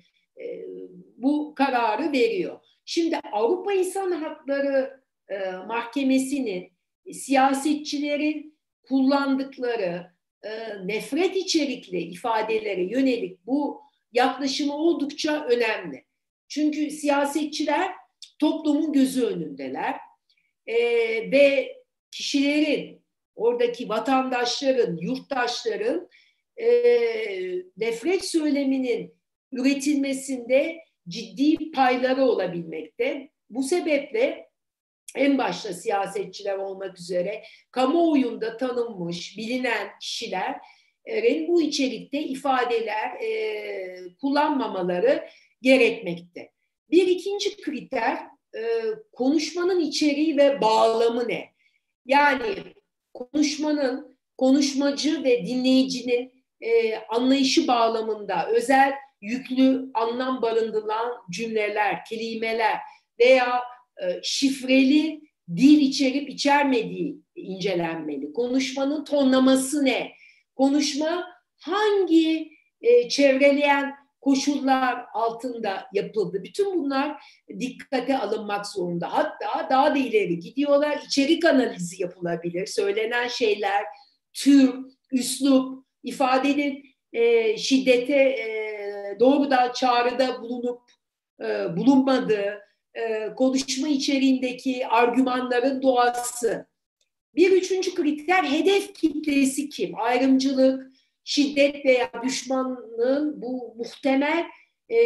[1.17, 2.59] bu kararı veriyor.
[2.85, 6.71] Şimdi Avrupa İnsan Hakları e, Mahkemesi'nin
[7.13, 10.11] siyasetçilerin kullandıkları
[10.43, 10.49] e,
[10.87, 13.81] nefret içerikli ifadelere yönelik bu
[14.13, 16.05] yaklaşımı oldukça önemli.
[16.47, 17.91] Çünkü siyasetçiler
[18.39, 19.95] toplumun gözü önündeler
[20.67, 20.75] e,
[21.31, 21.75] ve
[22.11, 23.01] kişilerin,
[23.35, 26.09] oradaki vatandaşların, yurttaşların
[26.61, 26.67] e,
[27.77, 29.13] nefret söyleminin
[29.51, 33.29] üretilmesinde ciddi payları olabilmekte.
[33.49, 34.49] Bu sebeple
[35.15, 45.27] en başta siyasetçiler olmak üzere kamuoyunda tanınmış, bilinen kişilerin bu içerikte ifadeler e, kullanmamaları
[45.61, 46.51] gerekmekte.
[46.91, 48.17] Bir ikinci kriter
[48.55, 48.61] e,
[49.11, 51.53] konuşmanın içeriği ve bağlamı ne?
[52.05, 52.55] Yani
[53.13, 62.77] konuşmanın konuşmacı ve dinleyicinin e, anlayışı bağlamında özel yüklü anlam barındıran cümleler, kelimeler
[63.19, 63.63] veya
[64.03, 65.21] e, şifreli
[65.55, 68.33] dil içerip içermediği incelenmeli.
[68.33, 70.11] Konuşmanın tonlaması ne?
[70.55, 71.25] Konuşma
[71.59, 76.43] hangi e, çevreleyen koşullar altında yapıldı?
[76.43, 77.23] Bütün bunlar
[77.59, 79.13] dikkate alınmak zorunda.
[79.13, 80.99] Hatta daha da ileri gidiyorlar.
[81.07, 82.65] İçerik analizi yapılabilir.
[82.65, 83.83] Söylenen şeyler,
[84.33, 84.75] tür,
[85.11, 88.47] üslup, ifadenin e, şiddete e,
[89.19, 90.81] doğrudan çağrıda bulunup
[91.41, 92.59] e, bulunmadığı,
[92.93, 96.67] e, konuşma içeriğindeki argümanların doğası.
[97.35, 99.99] Bir üçüncü kriter hedef kitlesi kim?
[99.99, 100.91] Ayrımcılık,
[101.23, 104.45] şiddet veya düşmanlığın bu muhtemel
[104.91, 104.97] e,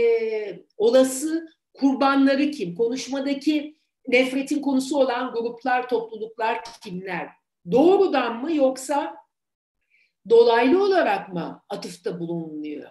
[0.77, 2.75] olası kurbanları kim?
[2.75, 3.75] Konuşmadaki
[4.07, 7.29] nefretin konusu olan gruplar, topluluklar kimler?
[7.71, 9.20] Doğrudan mı yoksa
[10.29, 12.89] dolaylı olarak mı atıfta bulunuyor?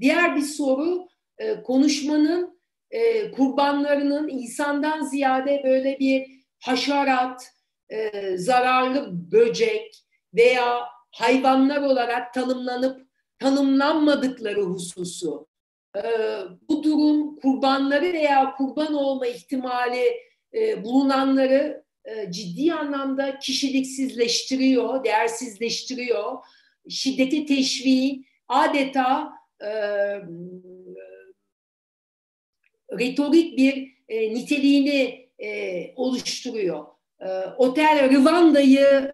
[0.00, 1.08] Diğer bir soru
[1.38, 2.60] e, konuşmanın
[2.90, 6.26] e, kurbanlarının insandan ziyade böyle bir
[6.60, 7.52] haşerat,
[7.88, 13.08] e, zararlı böcek veya hayvanlar olarak tanımlanıp
[13.38, 15.46] tanımlanmadıkları hususu.
[15.96, 16.02] E,
[16.68, 20.12] bu durum kurbanları veya kurban olma ihtimali
[20.54, 26.38] e, bulunanları e, ciddi anlamda kişiliksizleştiriyor, değersizleştiriyor.
[26.88, 29.70] Şiddeti teşviği adeta e,
[32.98, 36.86] retorik bir e, niteliğini e, oluşturuyor.
[37.20, 39.12] E, Otel Rwanda'yı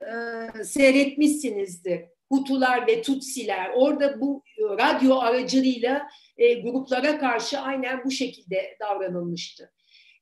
[0.60, 2.00] e, seyretmişsinizdir.
[2.28, 3.70] Hutular ve Tutsiler.
[3.74, 9.72] Orada bu e, radyo aracılığıyla e, gruplara karşı aynen bu şekilde davranılmıştı.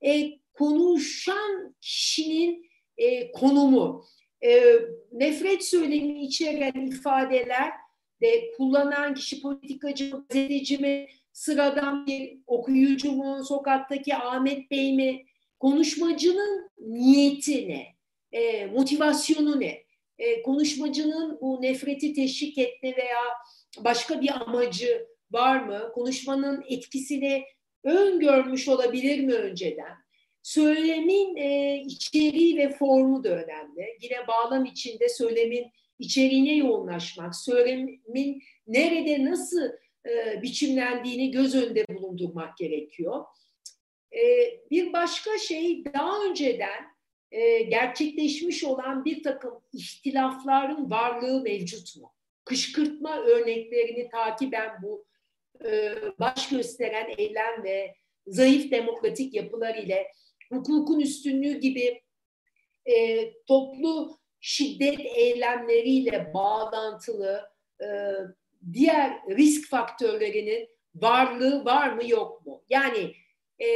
[0.04, 4.04] E, konuşan kişinin e, konumu,
[4.44, 4.78] e,
[5.12, 7.72] nefret söylemi içeren ifadeler
[8.22, 15.24] de kullanan kişi politikacı, gazeteci mi, sıradan bir okuyucu mu, sokaktaki Ahmet Bey mi,
[15.58, 17.86] konuşmacının niyeti ne,
[18.32, 19.82] e, motivasyonu ne,
[20.18, 23.22] e, konuşmacının bu nefreti teşvik etme veya
[23.78, 27.44] başka bir amacı var mı, konuşmanın etkisini
[27.84, 30.07] öngörmüş olabilir mi önceden?
[30.42, 33.96] Söylemin e, içeriği ve formu da önemli.
[34.02, 39.70] Yine bağlam içinde söylemin içeriğine yoğunlaşmak, söylemin nerede nasıl
[40.08, 43.24] e, biçimlendiğini göz önünde bulundurmak gerekiyor.
[44.12, 44.20] E,
[44.70, 46.84] bir başka şey daha önceden
[47.30, 52.12] e, gerçekleşmiş olan bir takım ihtilafların varlığı mevcut mu?
[52.44, 55.06] Kışkırtma örneklerini takiben bu
[55.64, 57.94] e, baş gösteren eylem ve
[58.26, 60.06] zayıf demokratik yapılar ile
[60.52, 62.02] hukukun üstünlüğü gibi
[62.86, 67.42] e, toplu şiddet eylemleriyle bağlantılı
[67.80, 67.86] e,
[68.72, 72.64] diğer risk faktörlerinin varlığı var mı yok mu?
[72.68, 73.12] Yani
[73.60, 73.66] e,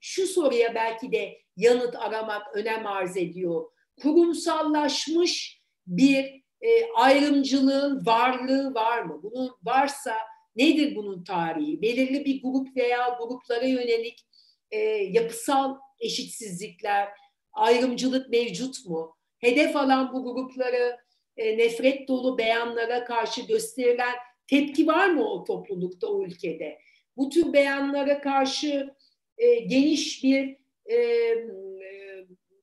[0.00, 3.70] şu soruya belki de yanıt aramak önem arz ediyor.
[4.02, 9.20] Kurumsallaşmış bir e, ayrımcılığın varlığı var mı?
[9.22, 10.14] Bunun varsa
[10.56, 11.82] Nedir bunun tarihi?
[11.82, 14.26] Belirli bir grup veya gruplara yönelik
[14.70, 17.08] e, yapısal eşitsizlikler,
[17.52, 19.16] ayrımcılık mevcut mu?
[19.38, 20.96] Hedef alan bu grupları
[21.36, 24.14] e, nefret dolu beyanlara karşı gösterilen
[24.46, 26.78] tepki var mı o toplulukta, o ülkede?
[27.16, 28.94] Bu tür beyanlara karşı
[29.38, 30.56] e, geniş bir
[30.90, 30.98] e,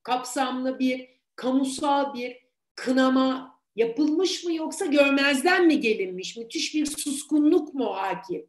[0.04, 2.38] kapsamlı bir kamusal bir
[2.76, 6.38] kınama yapılmış mı yoksa görmezden mi gelinmiş?
[6.38, 8.48] Müthiş bir suskunluk mu hakim?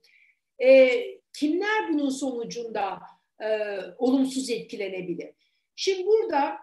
[0.62, 0.90] E,
[1.32, 3.00] kimler bunun sonucunda
[3.42, 3.48] e,
[3.98, 5.30] olumsuz etkilenebilir?
[5.76, 6.58] Şimdi burada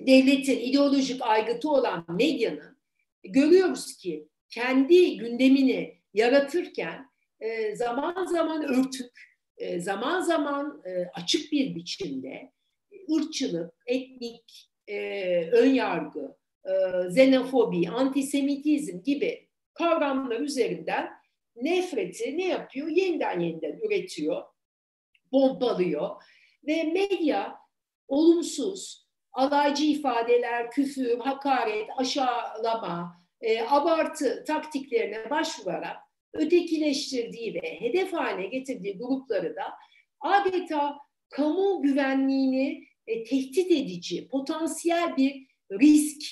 [0.00, 2.78] devletin ideolojik aygıtı olan medyanın
[3.22, 9.12] görüyoruz ki kendi gündemini yaratırken e, zaman zaman örtük,
[9.56, 12.52] e, zaman zaman e, açık bir biçimde
[13.16, 16.72] ırkçılık, etnik e, önyargı, e,
[17.08, 21.10] xenofobi, antisemitizm gibi kavramlar üzerinden
[21.56, 22.88] nefreti ne yapıyor?
[22.88, 24.42] Yeniden yeniden üretiyor,
[25.30, 26.10] pompalıyor
[26.66, 27.58] ve medya
[28.08, 35.96] olumsuz, alaycı ifadeler, küfür, hakaret, aşağılama, e, abartı taktiklerine başvurarak
[36.32, 39.64] ötekileştirdiği ve hedef haline getirdiği grupları da
[40.20, 40.96] adeta
[41.28, 46.22] kamu güvenliğini e, tehdit edici, potansiyel bir risk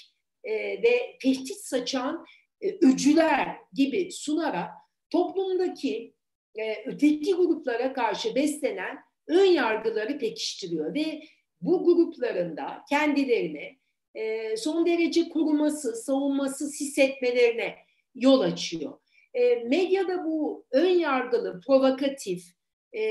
[0.44, 0.52] e,
[0.82, 2.24] ve tehdit saçan
[2.60, 4.70] e, öcüler gibi sunarak
[5.10, 6.13] toplumdaki
[6.58, 11.22] e, öteki gruplara karşı beslenen ön yargıları pekiştiriyor ve
[11.60, 13.78] bu gruplarında kendilerini
[14.14, 17.76] e, son derece koruması, savunması hissetmelerine
[18.14, 18.98] yol açıyor.
[19.34, 22.44] E, medyada bu ön yargılı, provokatif
[22.92, 23.02] e,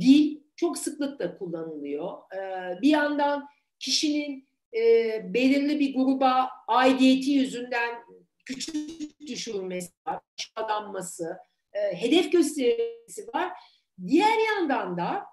[0.00, 2.12] dil çok sıklıkla kullanılıyor.
[2.36, 2.38] E,
[2.82, 3.46] bir yandan
[3.78, 4.80] kişinin e,
[5.34, 7.94] belirli bir gruba aidiyeti yüzünden
[8.44, 11.36] küçük düşürülmesi var, aşağılanması,
[11.76, 13.52] e, hedef gösterisi var.
[14.06, 15.24] Diğer yandan da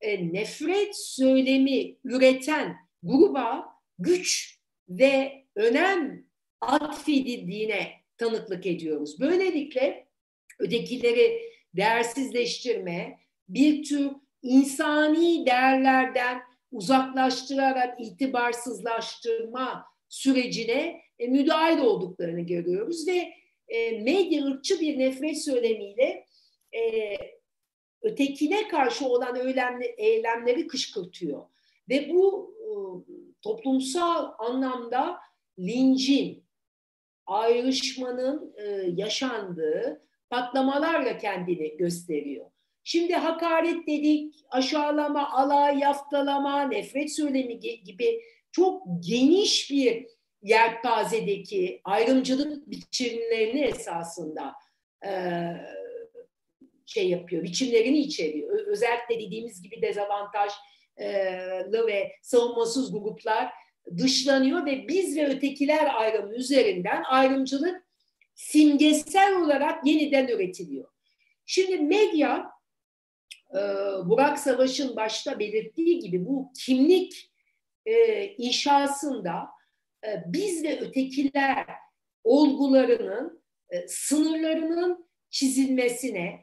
[0.00, 3.64] e, nefret söylemi üreten gruba
[3.98, 6.26] güç ve önem
[6.60, 9.20] atfedildiğine tanıklık ediyoruz.
[9.20, 10.06] Böylelikle
[10.58, 11.42] ötekileri
[11.76, 14.10] değersizleştirme, bir tür
[14.42, 16.40] insani değerlerden
[16.72, 23.39] uzaklaştırarak itibarsızlaştırma sürecine e, müdahil olduklarını görüyoruz ve
[23.70, 26.26] e, medya ırkçı bir nefret söylemiyle
[26.74, 27.16] e,
[28.02, 31.42] ötekine karşı olan eylemleri, eylemleri kışkırtıyor.
[31.88, 32.70] Ve bu e,
[33.42, 35.18] toplumsal anlamda
[35.58, 36.44] lincin,
[37.26, 38.64] ayrışmanın e,
[38.96, 42.46] yaşandığı patlamalarla kendini gösteriyor.
[42.84, 48.20] Şimdi hakaret dedik, aşağılama, alay, yaftalama, nefret söylemi gibi
[48.52, 50.06] çok geniş bir
[50.42, 54.54] yelpazedeki ayrımcılık biçimlerini esasında
[55.06, 55.10] e,
[56.86, 58.66] şey yapıyor, biçimlerini içeriyor.
[58.66, 63.52] Özellikle dediğimiz gibi dezavantajlı ve savunmasız gruplar
[63.96, 67.86] dışlanıyor ve biz ve ötekiler ayrımı üzerinden ayrımcılık
[68.34, 70.88] simgesel olarak yeniden üretiliyor.
[71.46, 72.50] Şimdi medya
[73.50, 73.58] e,
[74.04, 77.30] Burak Savaş'ın başta belirttiği gibi bu kimlik
[77.86, 79.48] e, inşasında
[80.26, 81.66] biz ve ötekiler
[82.24, 83.42] olgularının
[83.86, 86.40] sınırlarının çizilmesine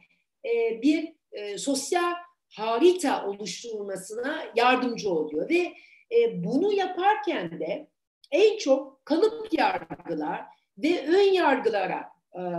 [0.81, 1.13] bir
[1.57, 2.13] sosyal
[2.49, 5.49] harita oluşturulmasına yardımcı oluyor.
[5.49, 5.73] Ve
[6.33, 7.87] bunu yaparken de
[8.31, 10.45] en çok kalıp yargılar
[10.77, 12.09] ve ön yargılara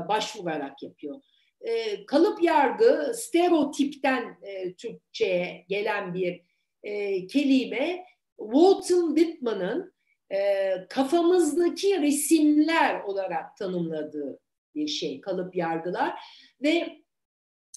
[0.08, 1.20] başvurarak yapıyor.
[1.60, 6.42] E, kalıp yargı stereotipten e, Türkçe'ye gelen bir
[6.82, 8.04] e, kelime.
[8.36, 9.92] Walton Whitman'ın
[10.32, 14.40] e, kafamızdaki resimler olarak tanımladığı
[14.74, 16.20] bir şey kalıp yargılar
[16.62, 17.02] ve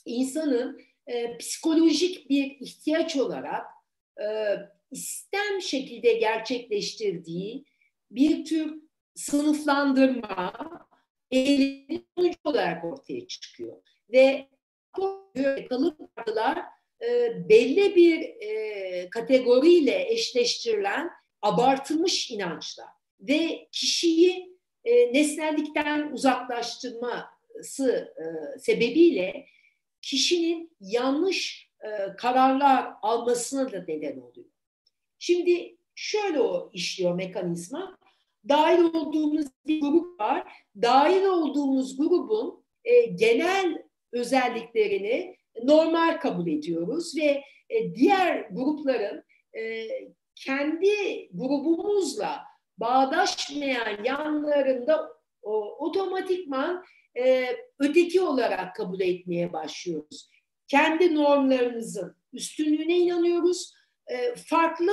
[0.05, 3.65] insanın e, psikolojik bir ihtiyaç olarak
[4.21, 4.55] e,
[4.91, 7.65] istem şekilde gerçekleştirdiği
[8.11, 8.81] bir tür
[9.15, 10.53] sınıflandırma
[11.31, 13.77] eğilimin sonucu olarak ortaya çıkıyor.
[14.11, 14.47] Ve
[15.69, 16.59] kalıplar
[17.01, 21.09] e, belli bir e, kategoriyle eşleştirilen
[21.41, 22.89] abartılmış inançlar
[23.19, 29.45] ve kişiyi e, nesnellikten uzaklaştırması e, sebebiyle
[30.01, 34.47] kişinin yanlış e, kararlar almasına da neden oluyor.
[35.19, 37.97] Şimdi şöyle o işliyor mekanizma
[38.49, 40.53] dahil olduğumuz bir grup var.
[40.81, 49.23] Dahil olduğumuz grubun e, genel özelliklerini normal kabul ediyoruz ve e, diğer grupların
[49.53, 49.87] e,
[50.45, 52.41] kendi grubumuzla
[52.77, 55.09] bağdaşmayan yanlarında
[55.41, 56.83] o, otomatikman
[57.17, 57.47] e,
[57.79, 60.29] öteki olarak kabul etmeye başlıyoruz.
[60.67, 63.73] Kendi normlarımızın üstünlüğüne inanıyoruz.
[64.07, 64.91] E, farklı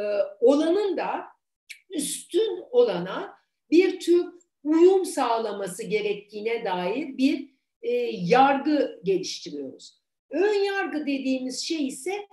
[0.00, 0.02] e,
[0.40, 1.24] olanın da
[1.90, 3.34] üstün olana
[3.70, 4.26] bir tür
[4.64, 7.50] uyum sağlaması gerektiğine dair bir
[7.82, 10.00] e, yargı geliştiriyoruz.
[10.30, 12.26] Ön yargı dediğimiz şey ise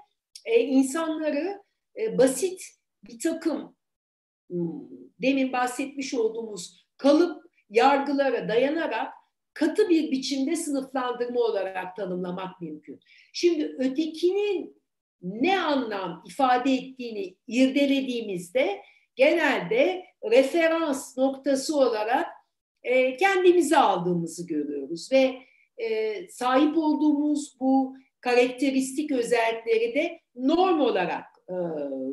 [0.46, 1.67] e, insanları
[2.02, 2.62] e, basit
[3.04, 3.76] bir takım
[4.50, 4.82] hmm,
[5.22, 9.14] demin bahsetmiş olduğumuz kalıp yargılara dayanarak
[9.54, 13.00] katı bir biçimde sınıflandırma olarak tanımlamak mümkün.
[13.34, 14.82] Şimdi ötekinin
[15.22, 18.82] ne anlam ifade ettiğini irdelediğimizde
[19.16, 22.28] genelde referans noktası olarak
[22.84, 25.42] e, kendimizi aldığımızı görüyoruz ve
[25.78, 31.56] e, sahip olduğumuz bu karakteristik özellikleri de norm olarak e,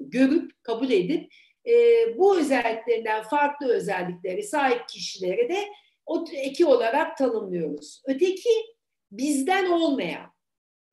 [0.01, 1.33] görüp kabul edip
[1.67, 1.73] e,
[2.19, 5.69] bu özelliklerinden farklı özellikleri sahip kişileri de
[6.07, 8.03] o eki olarak tanımlıyoruz.
[8.07, 8.51] Öteki
[9.13, 10.33] bizden olmayan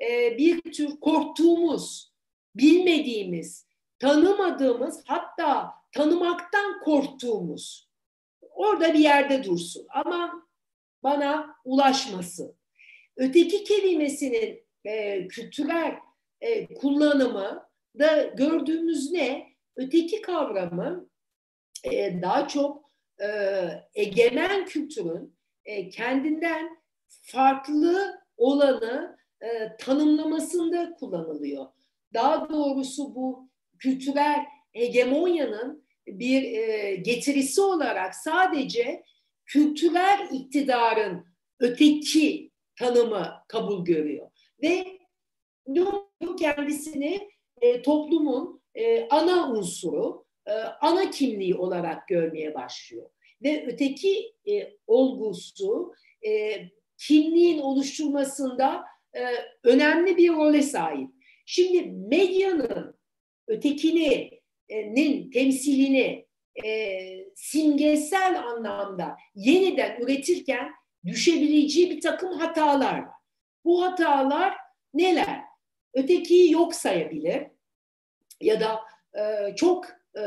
[0.01, 2.13] e, bir tür korktuğumuz,
[2.55, 3.67] bilmediğimiz,
[3.99, 7.91] tanımadığımız hatta tanımaktan korktuğumuz
[8.41, 10.47] orada bir yerde dursun ama
[11.03, 12.55] bana ulaşması.
[13.17, 15.95] Öteki kelimesinin e, kültürel
[16.41, 19.47] e, kullanımı da gördüğümüz ne?
[19.75, 21.09] Öteki kavramı
[21.83, 23.27] e, daha çok e,
[23.93, 25.35] egemen kültürün
[25.65, 26.77] e, kendinden
[27.07, 31.65] farklı olanı e, tanımlamasında kullanılıyor.
[32.13, 39.03] Daha doğrusu bu kültürel hegemonyanın bir e, getirisi olarak sadece
[39.45, 41.25] kültürel iktidarın
[41.59, 44.31] öteki tanımı kabul görüyor.
[44.61, 45.01] Ve
[46.39, 47.30] kendisini
[47.61, 50.51] e, toplumun e, ana unsuru, e,
[50.81, 53.09] ana kimliği olarak görmeye başlıyor.
[53.43, 55.93] Ve öteki e, olgusu
[56.27, 56.61] e,
[56.97, 58.85] kimliğin oluşturmasında
[59.15, 59.21] e,
[59.63, 61.09] önemli bir role sahip.
[61.45, 62.99] Şimdi medyanın
[63.47, 66.25] ötekinin temsilini
[66.65, 66.99] e,
[67.35, 70.71] simgesel anlamda yeniden üretirken
[71.05, 73.15] düşebileceği bir takım hatalar var.
[73.65, 74.57] Bu hatalar
[74.93, 75.41] neler?
[75.93, 77.50] Ötekiyi yok sayabilir
[78.41, 78.79] ya da
[79.13, 79.85] e, çok
[80.17, 80.21] e,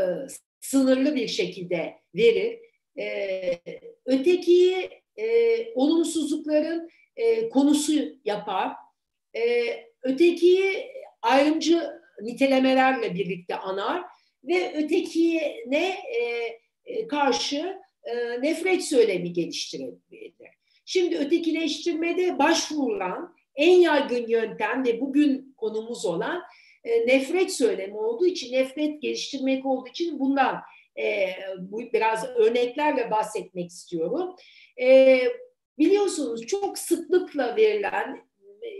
[0.60, 2.58] sınırlı bir şekilde verir.
[2.98, 3.60] E,
[4.06, 5.26] ötekiyi e,
[5.74, 7.92] olumsuzlukların e, konusu
[8.24, 8.72] yapar.
[9.36, 9.40] E,
[10.02, 10.86] ötekiyi
[11.22, 11.90] ayrımcı
[12.22, 14.02] nitelemelerle birlikte anar
[14.44, 15.88] ve ötekine
[16.18, 20.54] e, e, karşı e, nefret söylemi geliştirebilir.
[20.84, 26.42] Şimdi ötekileştirmede başvurulan en yaygın yöntem ve bugün konumuz olan
[26.84, 30.60] e, nefret söylemi olduğu için, nefret geliştirmek olduğu için bundan
[30.98, 31.28] e,
[31.58, 34.36] bu biraz örneklerle bahsetmek istiyorum.
[34.80, 35.20] E,
[35.78, 38.28] biliyorsunuz çok sıklıkla verilen,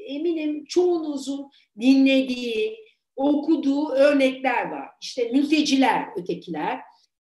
[0.06, 1.50] eminim çoğunuzun
[1.80, 2.84] dinlediği,
[3.16, 4.88] okuduğu örnekler var.
[5.00, 6.80] İşte mülteciler, ötekiler,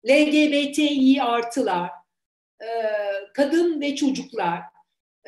[0.09, 1.91] LGBTİ artılar,
[2.61, 2.68] e,
[3.35, 4.61] kadın ve çocuklar.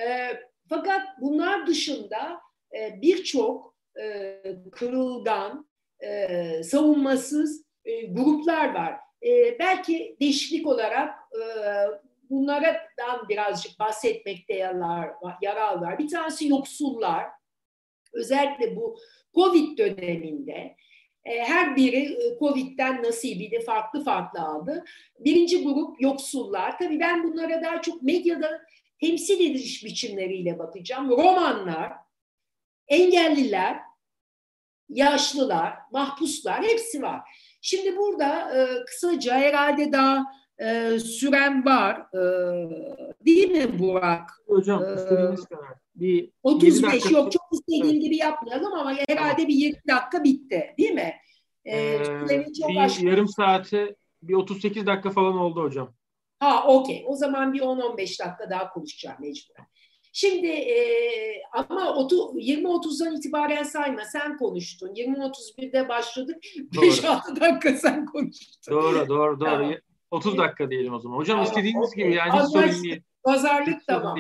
[0.01, 0.29] E,
[0.69, 2.41] fakat bunlar dışında
[2.79, 4.43] e, birçok e,
[4.73, 5.69] kırılgan,
[6.01, 8.97] e, savunmasız e, gruplar var.
[9.27, 11.43] E, belki değişiklik olarak e,
[12.31, 15.11] bunlardan birazcık bahsetmekte yarar,
[15.43, 15.99] yarar var.
[15.99, 17.27] Bir tanesi yoksullar.
[18.13, 18.99] Özellikle bu
[19.35, 20.77] Covid döneminde
[21.25, 24.85] e, her biri e, Covid'den nasibini farklı farklı aldı.
[25.19, 26.79] Birinci grup yoksullar.
[26.79, 28.61] Tabii ben bunlara daha çok medyada
[29.01, 31.11] temsil ediliş biçimleriyle bakacağım.
[31.11, 31.93] Romanlar,
[32.89, 33.81] engelliler,
[34.89, 37.21] yaşlılar, mahpuslar hepsi var.
[37.61, 40.25] Şimdi burada e, kısaca herhalde daha
[40.59, 42.01] e, süren var.
[42.15, 42.21] E,
[43.27, 44.31] değil mi Burak?
[44.47, 45.85] Hocam istediğiniz kadar.
[45.95, 48.03] Bir 35 yok çok istediğim evet.
[48.03, 49.49] gibi yapmayalım ama herhalde tamam.
[49.49, 51.15] bir 20 dakika bitti değil mi?
[51.65, 53.07] Ee, ee, bir aşkı.
[53.07, 55.95] yarım saate bir 38 dakika falan oldu hocam.
[56.39, 57.05] Ha okey.
[57.09, 59.67] O zaman bir 10-15 dakika daha konuşacağım mecburen.
[60.17, 60.79] Şimdi e,
[61.53, 64.95] ama 20-30'dan itibaren sayma sen konuştun.
[64.95, 66.45] 20-31'de başladık.
[66.45, 68.75] 5-6 dakika sen konuştun.
[68.75, 69.51] Doğru doğru doğru.
[69.51, 69.75] Tamam.
[70.11, 71.17] 30 dakika diyelim o zaman.
[71.17, 72.05] Hocam tamam, istediğiniz okay.
[72.05, 73.03] gibi yani hiç sorun değil.
[73.23, 74.19] Pazarlık hiç tamam.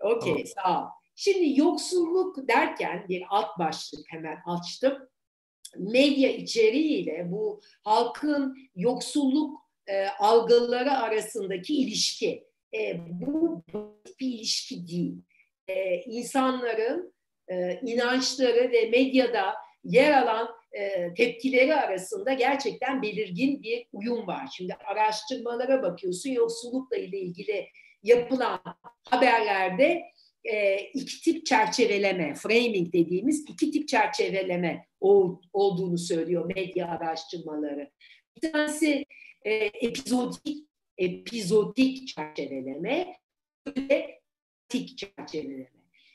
[0.00, 0.46] Okey tamam.
[0.46, 0.88] sağ ol.
[1.16, 4.98] Şimdi yoksulluk derken bir alt başlık hemen açtım.
[5.76, 12.49] Medya içeriğiyle bu halkın yoksulluk e, algıları arasındaki ilişki.
[12.74, 13.64] E, bu
[14.20, 15.22] bir ilişki değil.
[15.68, 17.14] E, insanların
[17.48, 19.54] e, inançları ve medyada
[19.84, 24.48] yer alan e, tepkileri arasında gerçekten belirgin bir uyum var.
[24.56, 27.66] Şimdi araştırmalara bakıyorsun yoksullukla ilgili
[28.02, 28.60] yapılan
[29.10, 30.02] haberlerde
[30.44, 37.90] e, iki tip çerçeveleme, framing dediğimiz iki tip çerçeveleme ol, olduğunu söylüyor medya araştırmaları.
[38.36, 39.04] Bir tanesi
[39.44, 40.69] e, epizodik,
[41.00, 43.16] epizodik çerçeveleme,
[43.76, 44.20] ve
[44.68, 45.70] tik çerçeveleme.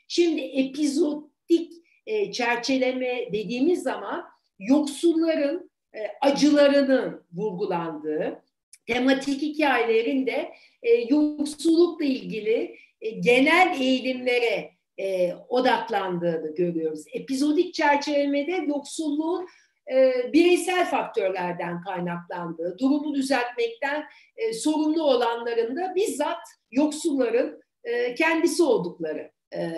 [0.07, 1.71] Şimdi epizodik
[2.05, 4.25] e, çerçeveleme dediğimiz zaman
[4.59, 8.43] yoksulların e, acılarının vurgulandığı,
[8.87, 10.51] tematik hikayelerin de
[10.83, 17.03] e, yoksullukla ilgili e, genel eğilimlere e, odaklandığını görüyoruz.
[17.13, 19.47] Epizodik çerçevelemede yoksulluğun
[19.91, 24.03] e, bireysel faktörlerden kaynaklandığı, durumu düzeltmekten
[24.37, 29.71] e, sorumlu olanların da bizzat yoksulların e, kendisi oldukları e,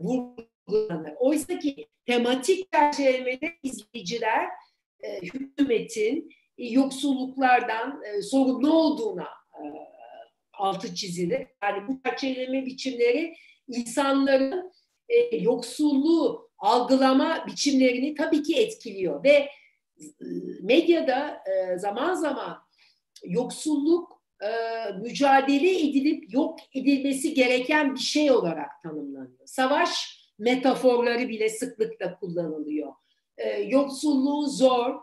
[0.00, 1.12] vurgulanır.
[1.18, 4.48] Oysa ki tematik çerçevelemede izleyiciler
[5.00, 9.62] e, hükümetin e, yoksulluklardan e, sorumlu olduğuna e,
[10.52, 11.46] altı çizilir.
[11.62, 13.34] Yani bu çerçeveleme biçimleri
[13.68, 14.72] insanların
[15.08, 19.50] e, yoksulluğu algılama biçimlerini tabii ki etkiliyor ve e,
[20.62, 22.58] medyada e, zaman zaman
[23.24, 24.48] yoksulluk e,
[25.02, 29.46] mücadele edilip yok edilmesi gereken bir şey olarak tanımlanıyor.
[29.46, 32.92] Savaş metaforları bile sıklıkla kullanılıyor.
[33.66, 34.94] Yoksulluğun zor,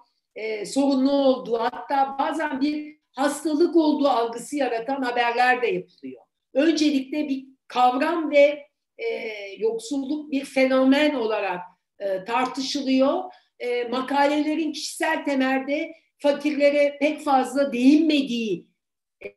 [0.66, 6.22] sorunlu olduğu hatta bazen bir hastalık olduğu algısı yaratan haberler de yapılıyor.
[6.54, 8.71] Öncelikle bir kavram ve
[9.02, 11.62] e, yoksulluk bir fenomen olarak
[12.00, 13.24] e, tartışılıyor.
[13.60, 18.68] E, makalelerin kişisel temelde fakirlere pek fazla değinmediği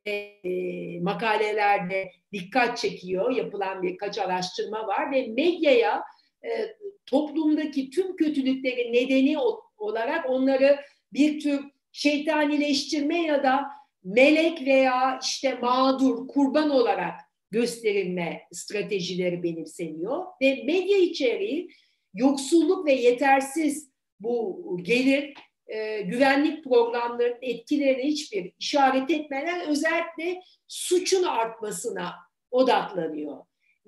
[0.07, 3.31] e, makalelerde dikkat çekiyor.
[3.31, 6.03] Yapılan birkaç araştırma var ve medyaya
[6.45, 9.37] e, toplumdaki tüm kötülüklerin nedeni
[9.77, 10.81] olarak onları
[11.13, 11.61] bir tür
[11.93, 13.65] şeytanileştirme ya da
[14.05, 17.15] melek veya işte mağdur, kurban olarak
[17.55, 21.71] gösterilme stratejileri benimseniyor ve medya içeriği
[22.15, 23.91] yoksulluk ve yetersiz
[24.21, 25.35] bu gelir
[25.67, 32.15] e, güvenlik programlarının etkilerine hiçbir işaret etmeden özellikle suçun artmasına
[32.51, 33.37] odaklanıyor.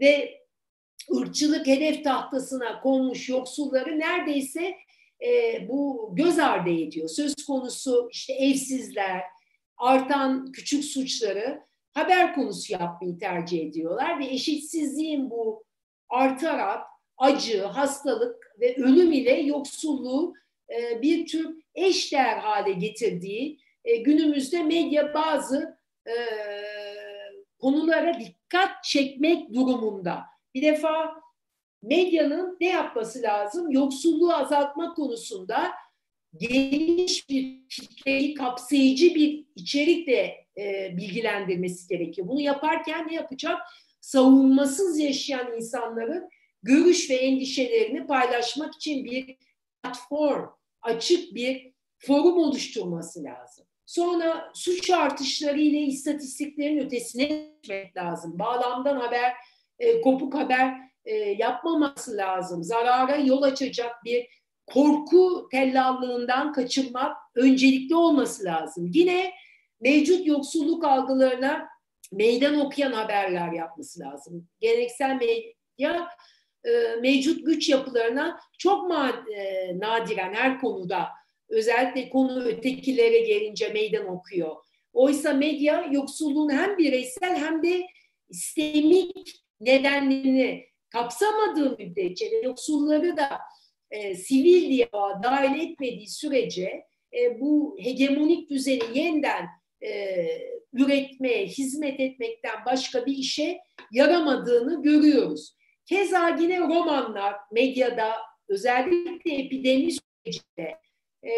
[0.01, 0.41] Ve
[1.17, 4.75] ırkçılık hedef tahtasına konmuş yoksulları neredeyse
[5.27, 7.09] e, bu göz ardı ediyor.
[7.09, 9.23] Söz konusu işte evsizler,
[9.77, 11.67] artan küçük suçları
[11.97, 15.65] haber konusu yapmayı tercih ediyorlar ve eşitsizliğin bu
[16.09, 16.87] artarak
[17.19, 20.35] acı, hastalık ve ölüm ile yoksulluğu
[20.71, 26.15] e, bir tür eşdeğer hale getirdiği e, günümüzde medya bazı e,
[27.59, 30.23] konulara dikkat çekmek durumunda.
[30.55, 31.23] Bir defa
[31.83, 33.71] medyanın ne yapması lazım?
[33.71, 35.73] Yoksulluğu azaltma konusunda
[36.37, 42.29] geniş bir kitleyi kapsayıcı bir içerikle e, bilgilendirmesi gerekiyor.
[42.29, 43.59] Bunu yaparken ne yapacak?
[44.01, 46.29] Savunmasız yaşayan insanların
[46.63, 49.37] görüş ve endişelerini paylaşmak için bir
[49.83, 50.47] platform,
[50.83, 53.67] açık bir forum oluşturması lazım.
[53.87, 57.25] Sonra suç artışları ile istatistiklerin ötesine
[57.63, 58.39] gitmek lazım.
[58.39, 59.33] Bağlamdan haber,
[59.79, 62.63] e, kopuk haber e, yapmaması lazım.
[62.63, 64.27] Zarara yol açacak bir
[64.67, 68.91] korku tellallığından kaçınmak öncelikli olması lazım.
[68.95, 69.33] Yine
[69.81, 71.69] mevcut yoksulluk algılarına
[72.13, 74.49] meydan okuyan haberler yapması lazım.
[74.61, 76.09] Geleneksel medya
[76.65, 76.71] e,
[77.01, 81.09] mevcut güç yapılarına çok e, nadiren her konuda
[81.49, 84.57] özellikle konu ötekilere gelince meydan okuyor.
[84.93, 87.87] Oysa medya yoksulluğun hem bireysel hem de
[88.31, 93.39] sistemik nedenlerini kapsamadığı müddetçe ve yoksulları da
[93.91, 94.89] e, sivil diye
[95.23, 99.47] dahil etmediği sürece e, bu hegemonik düzeni yeniden
[99.83, 100.27] e,
[100.73, 103.59] üretmeye, hizmet etmekten başka bir işe
[103.93, 105.57] yaramadığını görüyoruz.
[105.87, 108.13] Keza yine romanlar medyada
[108.49, 110.79] özellikle epidemi sürecinde
[111.23, 111.33] e,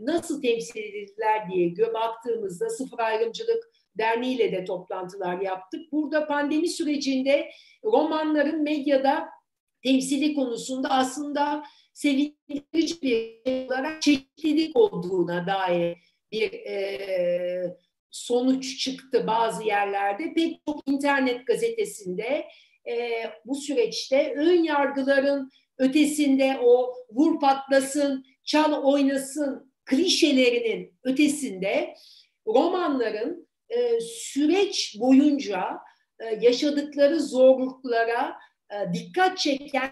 [0.00, 5.92] nasıl temsil edildiler diye baktığımızda Sıfır Ayrımcılık Derneği ile de toplantılar yaptık.
[5.92, 7.50] Burada pandemi sürecinde
[7.84, 9.28] romanların medyada
[9.82, 15.98] temsili konusunda aslında sevindirici bir olarak çeşitlilik olduğuna dair
[16.32, 17.76] bir e,
[18.10, 20.34] sonuç çıktı bazı yerlerde.
[20.34, 22.46] Pek çok internet gazetesinde
[22.88, 31.94] e, bu süreçte ön yargıların ötesinde o vur patlasın, çal oynasın klişelerinin ötesinde
[32.46, 35.78] romanların e, süreç boyunca
[36.18, 38.36] e, yaşadıkları zorluklara
[38.70, 39.90] e, dikkat çeken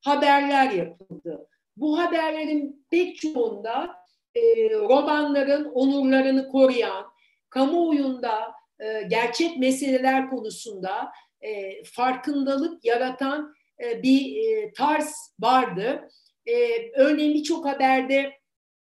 [0.00, 1.48] haberler yapıldı.
[1.76, 4.03] Bu haberlerin pek çoğunda
[4.34, 7.06] e, romanların onurlarını koruyan,
[7.50, 13.54] kamuoyunda e, gerçek meseleler konusunda e, farkındalık yaratan
[13.84, 16.08] e, bir e, tarz vardı.
[16.46, 16.54] E,
[16.92, 18.32] örneğin birçok haberde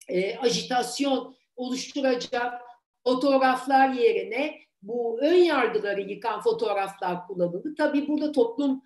[0.08, 2.60] e, ajitasyon oluşturacak
[3.04, 7.74] fotoğraflar yerine bu ön yargıları yıkan fotoğraflar kullanıldı.
[7.74, 8.82] Tabii burada toplum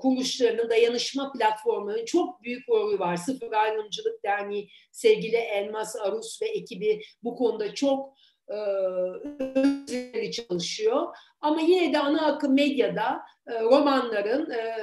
[0.00, 3.16] kuruluşlarının, dayanışma platformunun çok büyük rolü var.
[3.16, 8.14] Sıfır Ayrımcılık Derneği sevgili Elmas Arus ve ekibi bu konuda çok
[8.48, 11.16] e, çalışıyor.
[11.40, 14.76] Ama yine de ana akım medyada e, romanların e,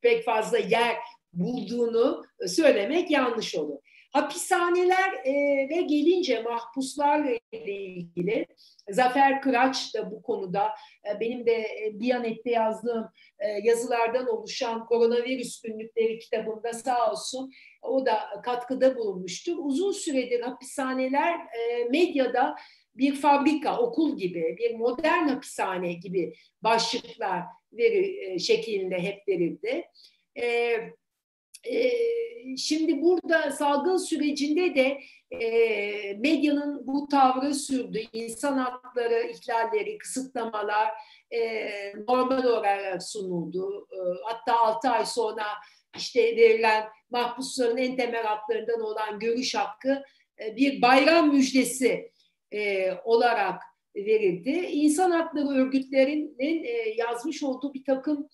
[0.00, 0.96] pek fazla yer
[1.32, 3.78] bulduğunu söylemek yanlış olur.
[4.12, 5.32] Hapishaneler e,
[5.70, 8.46] ve gelince mahpuslarla ilgili
[8.90, 10.68] Zafer Kıraç da bu konuda
[11.08, 17.50] e, benim de e, Biyanet'te yazdığım e, yazılardan oluşan koronavirüs günlükleri kitabında sağ olsun
[17.82, 19.56] o da katkıda bulunmuştur.
[19.58, 22.56] Uzun süredir hapishaneler e, medyada
[22.94, 27.42] bir fabrika, okul gibi, bir modern hapishane gibi başlıklar
[27.72, 29.84] veri, e, şeklinde hep verildi.
[30.34, 30.92] E, e,
[32.56, 35.00] şimdi burada salgın sürecinde de
[35.30, 38.00] e, medyanın bu tavrı sürdü.
[38.12, 40.90] İnsan hakları ihlalleri, kısıtlamalar
[41.30, 41.40] e,
[42.08, 43.88] normal olarak sunuldu.
[43.92, 45.44] E, hatta 6 ay sonra
[45.96, 50.02] işte verilen mahpusların en temel haklarından olan görüş hakkı
[50.40, 52.12] e, bir bayram müjdesi
[52.52, 53.62] e, olarak
[53.96, 54.50] verildi.
[54.50, 58.28] İnsan hakları örgütlerinin e, yazmış olduğu bir takım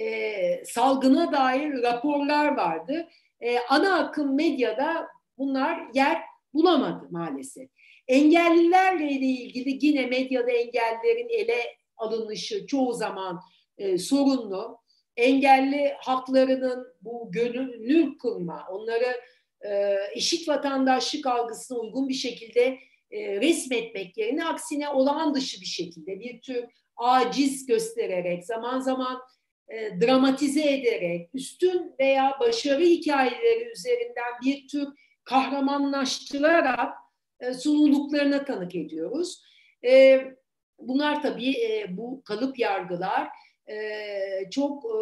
[0.00, 3.08] e, salgına dair raporlar vardı.
[3.40, 5.06] E, ana akım medyada
[5.38, 6.22] bunlar yer
[6.54, 7.70] bulamadı maalesef.
[8.08, 11.56] Engellilerle ilgili yine medyada engellilerin ele
[11.96, 13.40] alınışı çoğu zaman
[13.78, 14.80] e, sorunlu.
[15.16, 19.20] Engelli haklarının bu gönüllü kılma, onları
[19.60, 22.78] e, eşit vatandaşlık algısına uygun bir şekilde
[23.10, 26.64] e, resmetmek yerine aksine olağan dışı bir şekilde bir tür
[26.96, 29.20] aciz göstererek zaman zaman
[29.70, 34.88] e, dramatize ederek üstün veya başarı hikayeleri üzerinden bir tür
[35.24, 36.94] kahramanlaştırarak
[37.40, 39.42] e, sunulduklarına tanık ediyoruz.
[39.84, 40.20] E,
[40.78, 43.28] bunlar tabii e, bu kalıp yargılar
[43.70, 43.76] e,
[44.50, 44.98] çok e,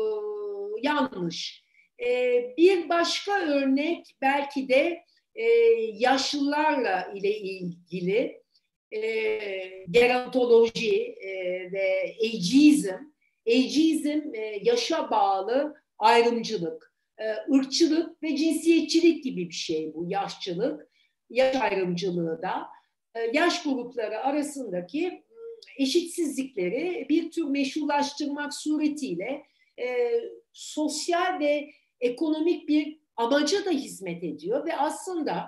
[0.82, 1.64] yanlış.
[2.06, 5.04] E, bir başka örnek belki de
[5.34, 5.44] e,
[5.92, 8.42] yaşlılarla ile ilgili
[8.92, 9.00] e,
[9.90, 11.32] gerontoloji e,
[11.72, 12.96] ve ageizm
[13.48, 20.88] Ageizm e, yaşa bağlı ayrımcılık, e, ırkçılık ve cinsiyetçilik gibi bir şey bu yaşçılık,
[21.30, 22.66] yaş ayrımcılığı da.
[23.14, 25.20] E, yaş grupları arasındaki ıı,
[25.78, 29.42] eşitsizlikleri bir tür meşrulaştırmak suretiyle
[29.80, 30.10] e,
[30.52, 31.70] sosyal ve
[32.00, 35.46] ekonomik bir amaca da hizmet ediyor ve aslında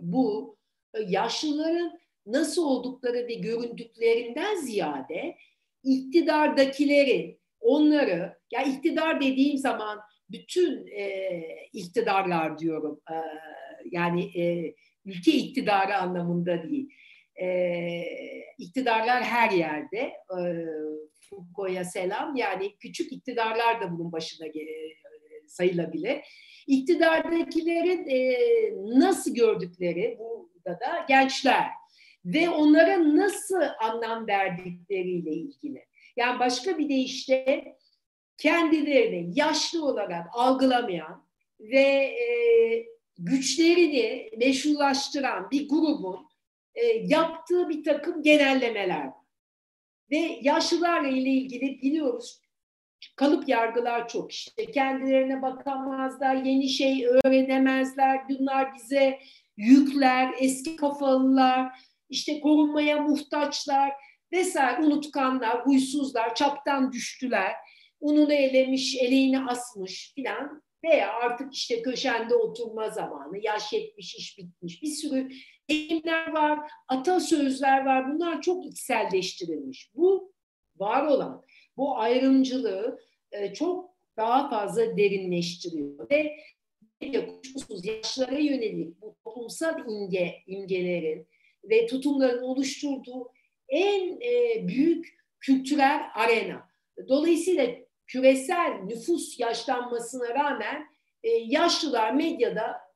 [0.00, 0.56] bu
[0.94, 5.36] e, yaşlıların nasıl oldukları ve göründüklerinden ziyade
[5.86, 11.40] iktidardakileri, onları, ya iktidar dediğim zaman bütün e,
[11.72, 13.16] iktidarlar diyorum, e,
[13.90, 14.74] yani e,
[15.04, 16.88] ülke iktidarı anlamında değil.
[17.42, 17.48] E,
[18.58, 20.40] iktidarlar her yerde, e,
[21.30, 24.66] Foucault'a selam, yani küçük iktidarlar da bunun başına e,
[25.46, 26.20] sayılabilir.
[26.66, 28.38] İktidardakilerin e,
[29.00, 31.66] nasıl gördükleri, burada da gençler
[32.26, 35.84] ve onlara nasıl anlam verdikleriyle ilgili.
[36.16, 37.76] Yani başka bir deyişle
[38.38, 41.26] kendilerini yaşlı olarak algılamayan
[41.60, 42.26] ve e,
[43.18, 46.28] güçlerini meşrulaştıran bir grubun
[46.74, 49.10] e, yaptığı bir takım genellemeler
[50.10, 52.40] Ve yaşlılarla ile ilgili biliyoruz
[53.16, 54.70] kalıp yargılar çok işte.
[54.70, 59.18] Kendilerine bakamazlar, yeni şey öğrenemezler, bunlar bize
[59.56, 63.92] yükler, eski kafalılar, işte korunmaya muhtaçlar
[64.32, 67.52] vesaire unutkanlar, huysuzlar, çaptan düştüler,
[68.00, 74.82] ununu elemiş, eleğini asmış filan veya artık işte köşende oturma zamanı, yaş yetmiş, iş bitmiş
[74.82, 75.28] bir sürü
[75.70, 78.14] deyimler var, atasözler var.
[78.14, 79.90] Bunlar çok içselleştirilmiş.
[79.94, 80.32] Bu
[80.76, 81.44] var olan,
[81.76, 82.98] bu ayrımcılığı
[83.32, 86.36] e, çok daha fazla derinleştiriyor ve
[87.26, 91.28] kuşkusuz yaşlara yönelik bu toplumsal imge, imgelerin
[91.70, 93.32] ve tutumların oluşturduğu
[93.68, 96.68] en e, büyük kültürel arena.
[97.08, 97.66] Dolayısıyla
[98.06, 100.86] küresel nüfus yaşlanmasına rağmen
[101.22, 102.86] e, yaşlılar medyada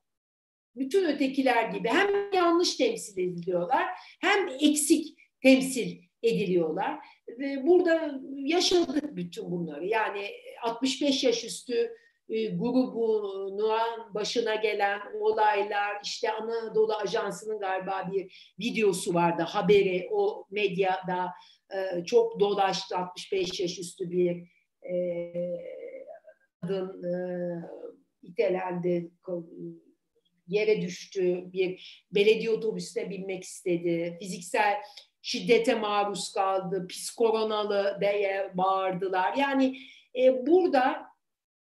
[0.75, 3.85] bütün ötekiler gibi hem yanlış temsil ediliyorlar
[4.21, 6.99] hem eksik temsil ediliyorlar.
[7.27, 9.85] Ve burada yaşadık bütün bunları.
[9.85, 10.29] Yani
[10.63, 11.91] 65 yaş üstü
[12.31, 21.31] e, grubunun başına gelen olaylar, işte Anadolu Ajansı'nın galiba bir videosu vardı, haberi o medyada
[21.73, 24.47] e, çok dolaştı 65 yaş üstü bir
[24.91, 25.33] e,
[26.61, 27.13] kadın e,
[28.23, 29.11] itelendi,
[30.47, 34.75] yere düştü, bir belediye otobüsüne binmek istedi, fiziksel
[35.21, 37.17] şiddete maruz kaldı, pis
[38.01, 39.33] diye bağırdılar.
[39.37, 39.77] Yani
[40.15, 41.10] e, burada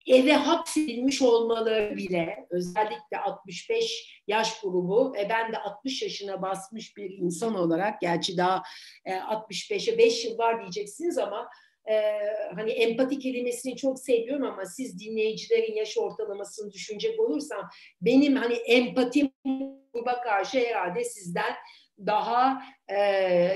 [0.08, 7.10] eve hapsedilmiş olmaları bile özellikle 65 yaş grubu ve ben de 60 yaşına basmış bir
[7.10, 8.64] insan olarak gerçi daha
[9.06, 11.49] e, 65'e 5 yıl var diyeceksiniz ama
[11.89, 11.93] e,
[12.56, 17.70] hani empati kelimesini çok seviyorum ama siz dinleyicilerin yaş ortalamasını düşünecek olursam
[18.01, 19.32] benim hani empatim
[19.93, 21.54] gruba karşı herhalde sizden
[21.99, 22.97] daha e,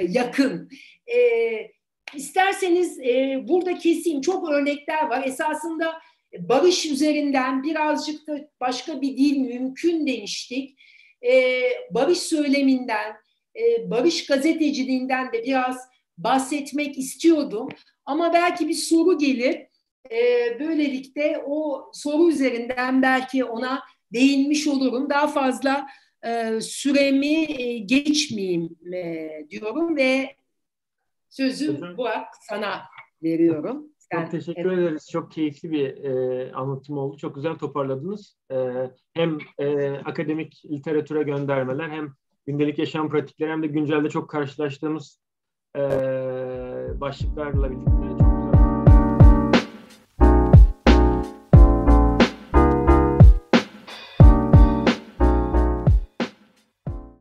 [0.09, 0.69] yakın.
[1.15, 1.17] E,
[2.13, 5.23] isterseniz e, burada keseyim çok örnekler var.
[5.23, 5.99] Esasında
[6.39, 10.79] barış üzerinden birazcık da başka bir dil mümkün demiştik.
[11.23, 11.61] E,
[11.91, 13.15] barış söyleminden,
[13.55, 15.77] e, barış gazeteciliğinden de biraz
[16.17, 17.69] bahsetmek istiyordum.
[18.05, 19.67] Ama belki bir soru gelir.
[20.11, 20.19] E,
[20.59, 23.83] böylelikle o soru üzerinden belki ona
[24.13, 25.09] değinmiş olurum.
[25.09, 25.88] Daha fazla
[26.25, 30.35] e, süremi e, geçmeyeyim e, diyorum ve
[31.29, 32.81] sözü Burak sana
[33.23, 33.93] veriyorum.
[34.13, 34.79] Çok teşekkür evet.
[34.79, 35.09] ederiz.
[35.11, 37.17] Çok keyifli bir e, anlatım oldu.
[37.17, 38.37] Çok güzel toparladınız.
[38.51, 38.55] E,
[39.13, 42.13] hem e, akademik literatüre göndermeler hem
[42.47, 45.19] gündelik yaşam pratikleri hem de güncelde çok karşılaştığımız
[45.75, 45.81] e,
[46.99, 48.26] başlıklarla birlikte çok